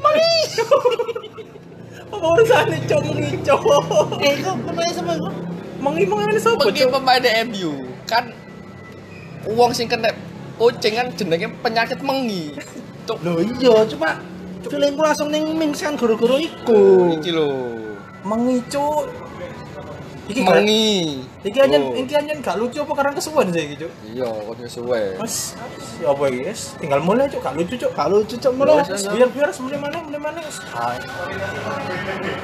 Mangi. 0.00 0.32
Apa 2.16 2.26
urusannya 2.32 2.78
cok 2.88 3.02
ini 3.12 3.30
cok? 3.44 3.60
Eh, 4.24 4.34
kok 4.40 4.56
pemain 4.64 4.92
sama 4.94 5.12
kok? 5.20 5.32
Mangi 5.76 6.04
mangi 6.08 6.38
sapa 6.40 6.64
cok? 6.72 6.88
pemain 6.96 7.24
MU 7.52 7.72
kan 8.08 8.32
uang 9.44 9.70
sing 9.76 9.90
kena 9.90 10.08
kucing 10.56 10.96
kan 10.96 11.12
jenenge 11.12 11.52
penyakit 11.60 12.00
mengi. 12.00 12.56
Cuk, 13.04 13.20
Loh 13.22 13.38
iya, 13.38 13.84
cuma 13.86 14.18
feelingku 14.66 15.02
langsung 15.02 15.28
ning 15.30 15.54
Mings 15.54 15.84
kan 15.84 15.94
guru-guru 15.94 16.40
iku. 16.40 17.12
iki 17.20 17.30
lho. 17.34 17.52
Mangi 18.24 18.64
cok. 18.72 19.04
Iki 20.26 20.40
gak- 20.42 20.58
Mengi. 20.58 21.22
Iki 21.46 21.58
aja, 21.62 21.76
Oh. 21.78 21.94
iki 21.94 22.14
aja 22.18 22.32
gak 22.42 22.56
lucu 22.58 22.78
apa 22.82 22.92
karena 22.98 23.12
kesuwen 23.14 23.46
sih 23.54 23.64
gitu. 23.78 23.86
Iya, 24.10 24.26
kok 24.26 24.58
suwe. 24.66 25.02
Mas, 25.22 25.54
ya 26.02 26.10
apa 26.10 26.24
iki? 26.28 26.40
Yes, 26.50 26.74
tinggal 26.82 27.00
mulai 27.00 27.30
cok, 27.30 27.40
gak 27.42 27.54
lucu 27.54 27.74
cok. 27.78 27.92
Kalau 27.94 28.16
lucu 28.26 28.34
cok 28.34 28.52
mulai. 28.52 28.82
Biar 28.86 29.28
biar 29.30 29.48
mulai 29.54 29.78
mana, 29.78 29.96
mulai 30.02 30.20
mana. 30.20 30.40
Hai. 30.74 32.42